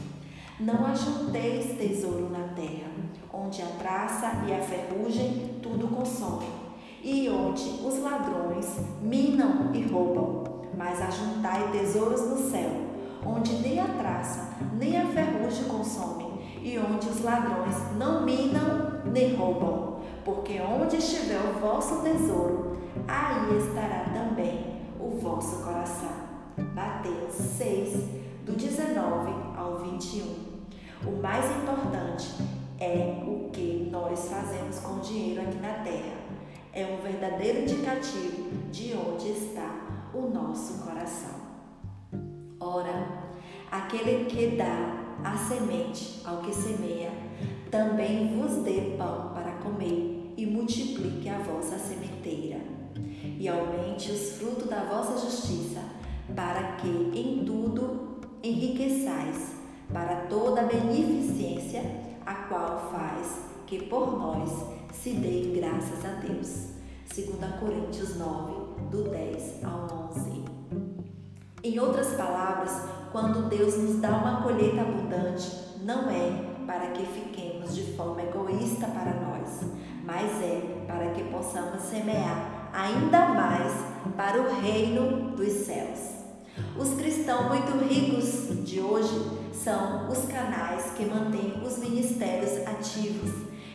Não 0.59 0.85
ajunteis 0.85 1.77
tesouro 1.77 2.29
na 2.29 2.47
terra, 2.55 2.91
onde 3.33 3.61
a 3.61 3.65
traça 3.77 4.45
e 4.47 4.53
a 4.53 4.61
ferrugem 4.61 5.59
tudo 5.61 5.87
consomem, 5.87 6.49
e 7.03 7.29
onde 7.29 7.63
os 7.85 7.99
ladrões 7.99 8.65
minam 9.01 9.71
e 9.73 9.83
roubam, 9.83 10.65
mas 10.77 11.01
ajuntai 11.01 11.71
tesouros 11.71 12.21
no 12.21 12.49
céu, 12.49 12.71
onde 13.25 13.53
nem 13.55 13.79
a 13.79 13.87
traça 13.87 14.55
nem 14.79 14.97
a 14.97 15.05
ferrugem 15.07 15.65
consomem, 15.65 16.39
e 16.61 16.79
onde 16.79 17.07
os 17.09 17.21
ladrões 17.21 17.75
não 17.97 18.23
minam 18.23 19.01
nem 19.05 19.35
roubam, 19.35 19.97
porque 20.23 20.59
onde 20.61 20.97
estiver 20.97 21.39
o 21.39 21.59
vosso 21.59 22.01
tesouro, 22.01 22.74
aí 23.07 23.57
estará 23.57 24.05
também 24.13 24.81
o 24.99 25.17
vosso 25.19 25.63
coração. 25.63 26.25
Mateus 26.73 27.33
6, 27.33 27.93
do 28.45 28.53
19 28.53 29.31
ao 29.57 29.79
21. 29.79 30.23
O 31.05 31.21
mais 31.21 31.45
importante 31.57 32.35
é 32.79 33.23
o 33.25 33.49
que 33.51 33.89
nós 33.91 34.29
fazemos 34.29 34.79
com 34.79 34.95
o 34.95 34.99
dinheiro 34.99 35.41
aqui 35.41 35.57
na 35.57 35.73
terra. 35.83 36.15
É 36.73 36.85
um 36.85 37.01
verdadeiro 37.01 37.61
indicativo 37.61 38.49
de 38.71 38.93
onde 38.93 39.29
está 39.29 40.09
o 40.13 40.29
nosso 40.29 40.83
coração. 40.83 41.45
Ora, 42.59 43.07
aquele 43.71 44.25
que 44.25 44.57
dá 44.57 45.03
a 45.23 45.37
semente 45.37 46.21
ao 46.25 46.37
que 46.39 46.53
semeia, 46.53 47.11
também 47.71 48.37
vos 48.39 48.63
dê 48.63 48.95
pão 48.97 49.31
para 49.33 49.51
comer 49.63 50.33
e 50.37 50.45
multiplique 50.45 51.29
a 51.29 51.39
vossa 51.39 51.77
sementeira 51.77 52.64
e 53.45 53.47
aumente 53.47 54.11
os 54.11 54.31
frutos 54.37 54.67
da 54.67 54.85
vossa 54.85 55.23
justiça, 55.23 55.79
para 56.35 56.77
que 56.77 56.87
em 56.87 57.45
tudo 57.45 58.19
enriqueçais 58.41 59.51
para 59.93 60.25
toda 60.27 60.63
beneficência, 60.63 61.83
a 62.25 62.33
qual 62.33 62.89
faz 62.91 63.41
que 63.67 63.83
por 63.83 64.17
nós 64.17 64.49
se 64.91 65.11
dê 65.11 65.59
graças 65.59 66.03
a 66.03 66.19
Deus. 66.21 66.69
2 67.15 67.59
Coríntios 67.59 68.17
9, 68.17 68.89
do 68.89 69.03
10 69.11 69.63
ao 69.63 70.09
11. 70.09 70.43
Em 71.63 71.79
outras 71.79 72.15
palavras, 72.15 72.71
quando 73.11 73.47
Deus 73.47 73.77
nos 73.77 74.01
dá 74.01 74.09
uma 74.09 74.41
colheita 74.41 74.81
abundante, 74.81 75.51
não 75.83 76.09
é 76.09 76.65
para 76.65 76.87
que 76.87 77.05
fiquemos 77.05 77.75
de 77.75 77.93
forma 77.93 78.23
egoísta 78.23 78.87
para 78.87 79.13
nós, 79.13 79.61
mas 80.03 80.31
é 80.41 80.83
para 80.87 81.11
que 81.11 81.23
possamos 81.25 81.83
semear 81.83 82.54
ainda 82.75 83.27
mais 83.29 83.71
para 84.17 84.41
o 84.41 84.61
reino 84.61 85.31
dos 85.31 85.65
céus. 85.65 86.15
Os 86.77 86.93
cristãos 86.95 87.47
muito 87.47 87.77
ricos 87.85 88.65
de 88.65 88.81
hoje 88.81 89.31
são 89.53 90.09
os 90.09 90.25
canais 90.25 90.91
que 90.95 91.05
mantêm 91.05 91.61
os 91.65 91.77
ministérios 91.77 92.67
ativos, 92.67 93.31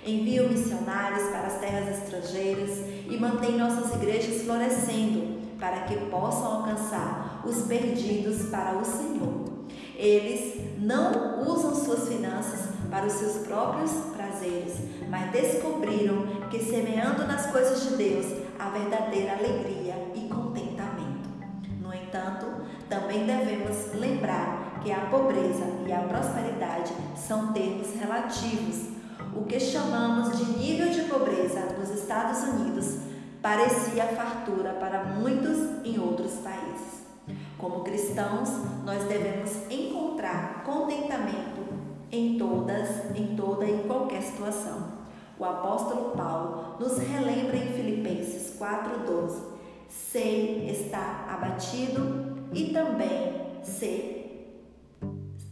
enviam 0.07 0.49
missionários 0.49 1.29
para 1.31 1.47
as 1.47 1.59
terras 1.61 1.99
estrangeiras 1.99 2.79
e 3.09 3.17
mantêm 3.19 3.59
nossas 3.59 3.95
igrejas 3.95 4.43
florescendo 4.43 5.41
para 5.59 5.81
que 5.83 5.97
possam 6.11 6.59
alcançar 6.59 7.43
os 7.45 7.63
perdidos 7.63 8.49
para 8.51 8.79
o 8.79 8.85
Senhor. 8.85 9.50
Eles 10.01 10.79
não 10.79 11.43
usam 11.47 11.75
suas 11.75 12.09
finanças 12.09 12.71
para 12.91 13.05
os 13.05 13.13
seus 13.13 13.47
próprios 13.47 13.91
prazeres, 14.17 14.79
mas 15.11 15.31
descobriram 15.31 16.49
que 16.49 16.59
semeando 16.59 17.27
nas 17.27 17.51
coisas 17.51 17.83
de 17.83 17.97
Deus 17.97 18.27
a 18.59 18.71
verdadeira 18.71 19.35
alegria 19.35 19.95
e 20.15 20.27
contentamento. 20.27 21.29
No 21.83 21.93
entanto, 21.93 22.47
também 22.89 23.27
devemos 23.27 23.93
lembrar 23.93 24.81
que 24.83 24.91
a 24.91 25.01
pobreza 25.01 25.67
e 25.87 25.93
a 25.93 26.01
prosperidade 26.01 26.95
são 27.15 27.53
termos 27.53 27.89
relativos. 28.01 28.89
O 29.37 29.45
que 29.45 29.61
chamamos 29.61 30.35
de 30.39 30.59
nível 30.59 30.89
de 30.89 31.03
pobreza 31.03 31.77
nos 31.79 31.91
Estados 31.91 32.43
Unidos 32.45 33.01
parecia 33.43 34.07
fartura 34.07 34.71
para 34.81 35.05
muitos 35.05 35.85
em 35.85 36.01
outros 36.01 36.33
países. 36.37 37.00
Como 37.61 37.85
cristãos, 37.85 38.49
nós 38.85 39.05
devemos 39.05 39.71
encontrar 39.71 40.65
contentamento 40.65 41.61
em 42.11 42.39
todas, 42.39 43.15
em 43.15 43.37
toda 43.37 43.67
e 43.67 43.85
qualquer 43.87 44.23
situação. 44.23 45.01
O 45.39 45.45
apóstolo 45.45 46.11
Paulo 46.17 46.77
nos 46.81 46.99
relembra 46.99 47.57
em 47.57 47.73
Filipenses 47.73 48.57
4:12: 48.59 49.43
sei 49.89 50.71
estar 50.71 51.27
abatido 51.29 52.49
e 52.53 52.73
também 52.73 53.63
ser 53.63 54.21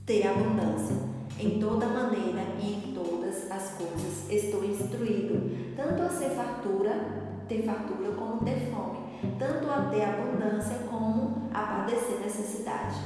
ter 0.07 0.27
abundância. 0.27 0.97
Em 1.39 1.61
toda 1.61 1.87
maneira 1.87 2.41
e 2.59 2.73
em 2.73 2.95
todas 2.95 3.51
as 3.51 3.75
coisas 3.75 4.31
estou 4.31 4.65
instruído, 4.65 5.75
tanto 5.77 6.03
a 6.03 6.09
ser 6.09 6.31
fartura, 6.31 7.45
ter 7.47 7.63
fartura 7.63 8.13
como 8.13 8.43
ter 8.45 8.71
fome, 8.73 8.98
tanto 9.39 9.71
a 9.71 9.89
ter 9.91 10.05
abundância 10.05 10.79
como 10.91 11.49
a 11.53 11.61
padecer 11.61 12.21
necessidade. 12.21 12.97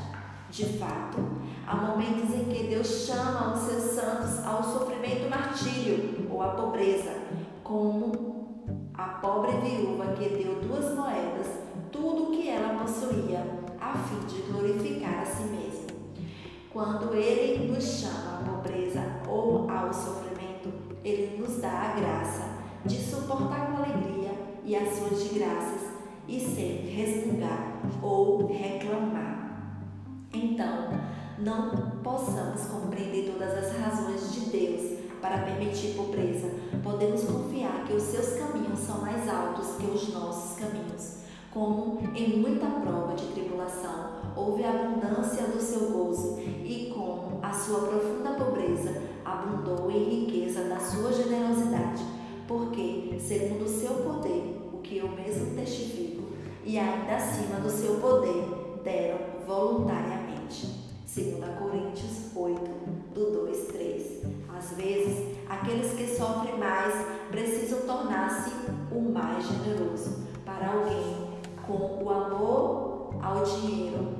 De 0.50 0.66
fato, 0.78 1.18
há 1.66 1.76
momentos 1.76 2.34
em 2.34 2.44
que 2.44 2.64
Deus 2.64 3.06
chama 3.06 3.54
os 3.54 3.60
seus 3.60 3.94
santos 3.94 4.44
ao 4.44 4.62
sofrimento 4.62 5.30
martírio 5.30 6.28
ou 6.30 6.42
à 6.42 6.48
pobreza, 6.48 7.14
como 7.64 8.82
a 8.92 9.04
pobre 9.04 9.52
viúva 9.52 10.12
que 10.12 10.28
deu 10.28 10.60
duas 10.60 10.94
moedas, 10.94 11.46
tudo 11.90 12.24
o 12.24 12.30
que 12.32 12.50
ela 12.50 12.78
possuía, 12.78 13.46
a 13.80 13.96
fim 13.96 14.26
de 14.26 14.42
glorificar 14.42 15.20
a 15.20 15.24
si 15.24 15.44
mesmo. 15.44 15.86
Quando 16.70 17.14
Ele 17.14 17.72
nos 17.72 17.84
chama 17.84 18.40
à 18.40 18.50
pobreza 18.50 19.02
ou 19.26 19.70
ao 19.70 19.92
sofrimento, 19.92 20.70
Ele 21.02 21.38
nos 21.38 21.62
dá 21.62 21.70
a 21.70 22.00
graça 22.00 22.42
de 22.84 22.96
suportar 22.96 23.72
com 23.72 23.78
alegria 23.78 24.32
e 24.64 24.76
ações 24.76 25.22
de 25.24 25.38
graças 25.38 25.91
e 26.28 26.40
sem 26.40 26.86
resmungar 26.88 27.80
ou 28.02 28.46
reclamar. 28.46 29.42
Então, 30.32 30.88
não 31.38 31.70
possamos 32.02 32.62
compreender 32.66 33.32
todas 33.32 33.52
as 33.52 33.76
razões 33.76 34.32
de 34.32 34.40
Deus 34.50 35.02
para 35.22 35.38
permitir 35.38 35.94
pobreza, 35.94 36.50
podemos 36.82 37.22
confiar 37.22 37.84
que 37.86 37.92
os 37.92 38.02
seus 38.02 38.34
caminhos 38.40 38.80
são 38.80 39.00
mais 39.00 39.28
altos 39.28 39.76
que 39.76 39.86
os 39.86 40.12
nossos 40.12 40.58
caminhos. 40.58 41.22
Como 41.52 42.00
em 42.14 42.40
muita 42.40 42.66
prova 42.66 43.14
de 43.14 43.26
tribulação 43.26 44.12
houve 44.34 44.64
abundância 44.64 45.46
do 45.46 45.60
seu 45.60 45.90
gozo, 45.90 46.38
e 46.40 46.92
como 46.92 47.38
a 47.42 47.52
sua 47.52 47.80
profunda 47.80 48.30
pobreza 48.30 49.02
abundou 49.24 49.90
em 49.90 50.24
riqueza 50.24 50.64
da 50.64 50.80
sua 50.80 51.12
generosidade, 51.12 52.02
porque, 52.48 53.16
segundo 53.20 53.64
o 53.64 53.68
seu 53.68 53.94
poder, 53.96 54.70
o 54.72 54.78
que 54.78 54.96
eu 54.98 55.08
mesmo 55.08 55.54
testifico, 55.54 56.11
e 56.64 56.78
ainda 56.78 57.16
acima 57.16 57.60
do 57.60 57.70
seu 57.70 57.96
poder, 57.96 58.80
deram 58.84 59.18
voluntariamente. 59.46 60.82
2 61.14 61.58
Coríntios 61.58 62.34
8, 62.34 62.60
do 63.14 63.44
2, 63.44 63.66
3. 63.68 64.22
Às 64.56 64.70
vezes, 64.76 65.36
aqueles 65.48 65.92
que 65.92 66.06
sofrem 66.16 66.56
mais 66.56 66.94
precisam 67.30 67.80
tornar-se 67.80 68.50
o 68.90 69.00
mais 69.12 69.44
generoso 69.46 70.22
para 70.44 70.72
alguém 70.72 71.32
com 71.66 72.02
o 72.02 72.10
amor 72.10 73.14
ao 73.22 73.44
dinheiro. 73.44 74.16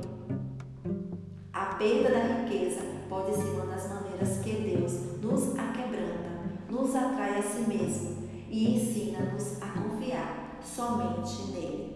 A 1.53 1.66
perda 1.76 2.11
da 2.11 2.18
riqueza 2.18 2.80
pode 3.09 3.34
ser 3.34 3.51
uma 3.51 3.66
das 3.66 3.88
maneiras 3.88 4.38
que 4.38 4.53
Deus 4.53 4.93
nos 5.22 5.59
aquebranta, 5.59 6.30
nos 6.68 6.95
atrai 6.95 7.38
a 7.38 7.43
si 7.43 7.61
mesmo 7.62 8.28
e 8.49 8.74
ensina-nos 8.74 9.62
a 9.62 9.68
confiar 9.68 10.59
somente 10.62 11.53
nele. 11.53 11.91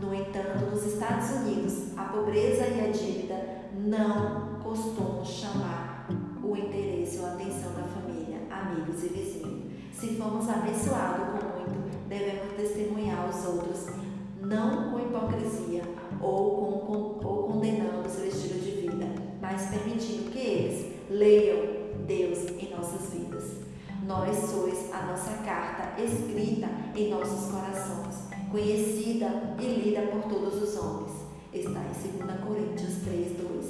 No 0.00 0.14
entanto, 0.14 0.70
nos 0.70 0.84
Estados 0.86 1.30
Unidos, 1.30 1.96
a 1.96 2.04
pobreza 2.04 2.66
e 2.66 2.88
a 2.88 2.90
dívida 2.92 3.34
não 3.74 4.60
costumam 4.62 5.24
chamar 5.24 6.08
o 6.42 6.56
interesse 6.56 7.18
ou 7.18 7.26
a 7.26 7.32
atenção 7.32 7.72
da 7.72 7.82
família, 7.82 8.40
amigos 8.50 9.02
e 9.02 9.08
vizinhos. 9.08 9.72
Se 9.92 10.14
fomos 10.14 10.48
abençoados 10.48 11.40
com 11.40 11.58
muito, 11.58 12.08
devemos 12.08 12.54
testemunhar 12.56 13.26
aos 13.26 13.44
outros 13.44 13.86
não 14.40 14.92
com 14.92 15.00
hipocrisia 15.00 15.82
ou, 16.20 16.80
com, 16.80 17.26
ou 17.26 17.48
condenando 17.48 18.08
seu 18.08 18.28
estilo 18.28 18.60
de 18.60 18.70
vida, 18.70 19.06
mas 19.40 19.68
permitindo 19.68 20.30
que 20.30 20.38
eles 20.38 20.94
leiam 21.10 21.58
Deus 22.06 22.38
em 22.58 22.70
nossas 22.70 23.12
vidas. 23.12 23.58
Nós 24.06 24.36
sois 24.36 24.92
a 24.92 25.02
nossa 25.06 25.42
carta 25.44 26.00
escrita 26.00 26.68
em 26.94 27.10
nossos 27.10 27.50
corações, 27.50 28.27
conhecida 28.50 29.54
e 29.58 29.64
lida 29.64 30.02
por 30.02 30.22
todos 30.22 30.62
os 30.62 30.76
homens. 30.78 31.12
Está 31.52 31.80
em 31.80 32.26
2 32.26 32.40
Coríntios 32.40 32.94
3, 33.04 33.36
2. 33.38 33.66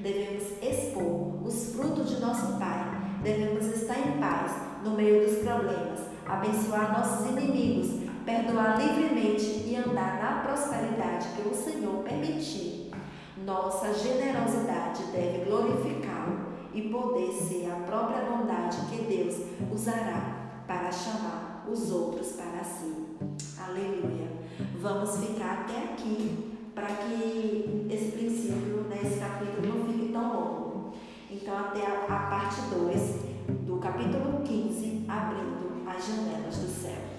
Devemos 0.00 0.44
expor 0.62 1.46
os 1.46 1.74
frutos 1.74 2.08
de 2.10 2.20
nosso 2.20 2.58
Pai. 2.58 3.18
Devemos 3.22 3.66
estar 3.66 3.98
em 3.98 4.18
paz 4.18 4.52
no 4.82 4.92
meio 4.92 5.26
dos 5.26 5.38
problemas, 5.38 6.00
abençoar 6.26 6.98
nossos 6.98 7.28
inimigos 7.30 8.00
perdoar 8.24 8.78
livremente 8.78 9.64
e 9.66 9.76
andar 9.76 10.22
na 10.22 10.42
prosperidade 10.42 11.28
que 11.34 11.48
o 11.48 11.54
Senhor 11.54 12.02
permitir. 12.04 12.90
Nossa 13.44 13.92
generosidade 13.94 15.04
deve 15.12 15.44
glorificá-lo 15.46 16.50
e 16.72 16.82
poder 16.82 17.32
ser 17.32 17.70
a 17.70 17.76
própria 17.86 18.22
bondade 18.22 18.76
que 18.88 19.02
Deus 19.02 19.36
usará 19.72 20.62
para 20.66 20.92
chamar 20.92 21.66
os 21.68 21.90
outros 21.90 22.32
para 22.32 22.62
si. 22.62 22.99
Aleluia. 23.58 24.28
Vamos 24.80 25.16
ficar 25.18 25.62
até 25.62 25.92
aqui 25.92 26.56
para 26.74 26.86
que 26.86 27.86
esse 27.90 28.12
princípio, 28.12 28.84
né, 28.88 28.98
capítulo, 29.18 29.78
não 29.78 29.92
fique 29.92 30.12
tão 30.12 30.32
longo. 30.32 30.94
Então, 31.30 31.58
até 31.58 31.86
a, 31.86 32.04
a 32.08 32.30
parte 32.30 32.62
2 32.70 33.66
do 33.66 33.76
capítulo 33.78 34.42
15, 34.42 35.04
abrindo 35.08 35.88
as 35.88 36.06
janelas 36.06 36.56
do 36.56 36.68
céu. 36.68 37.09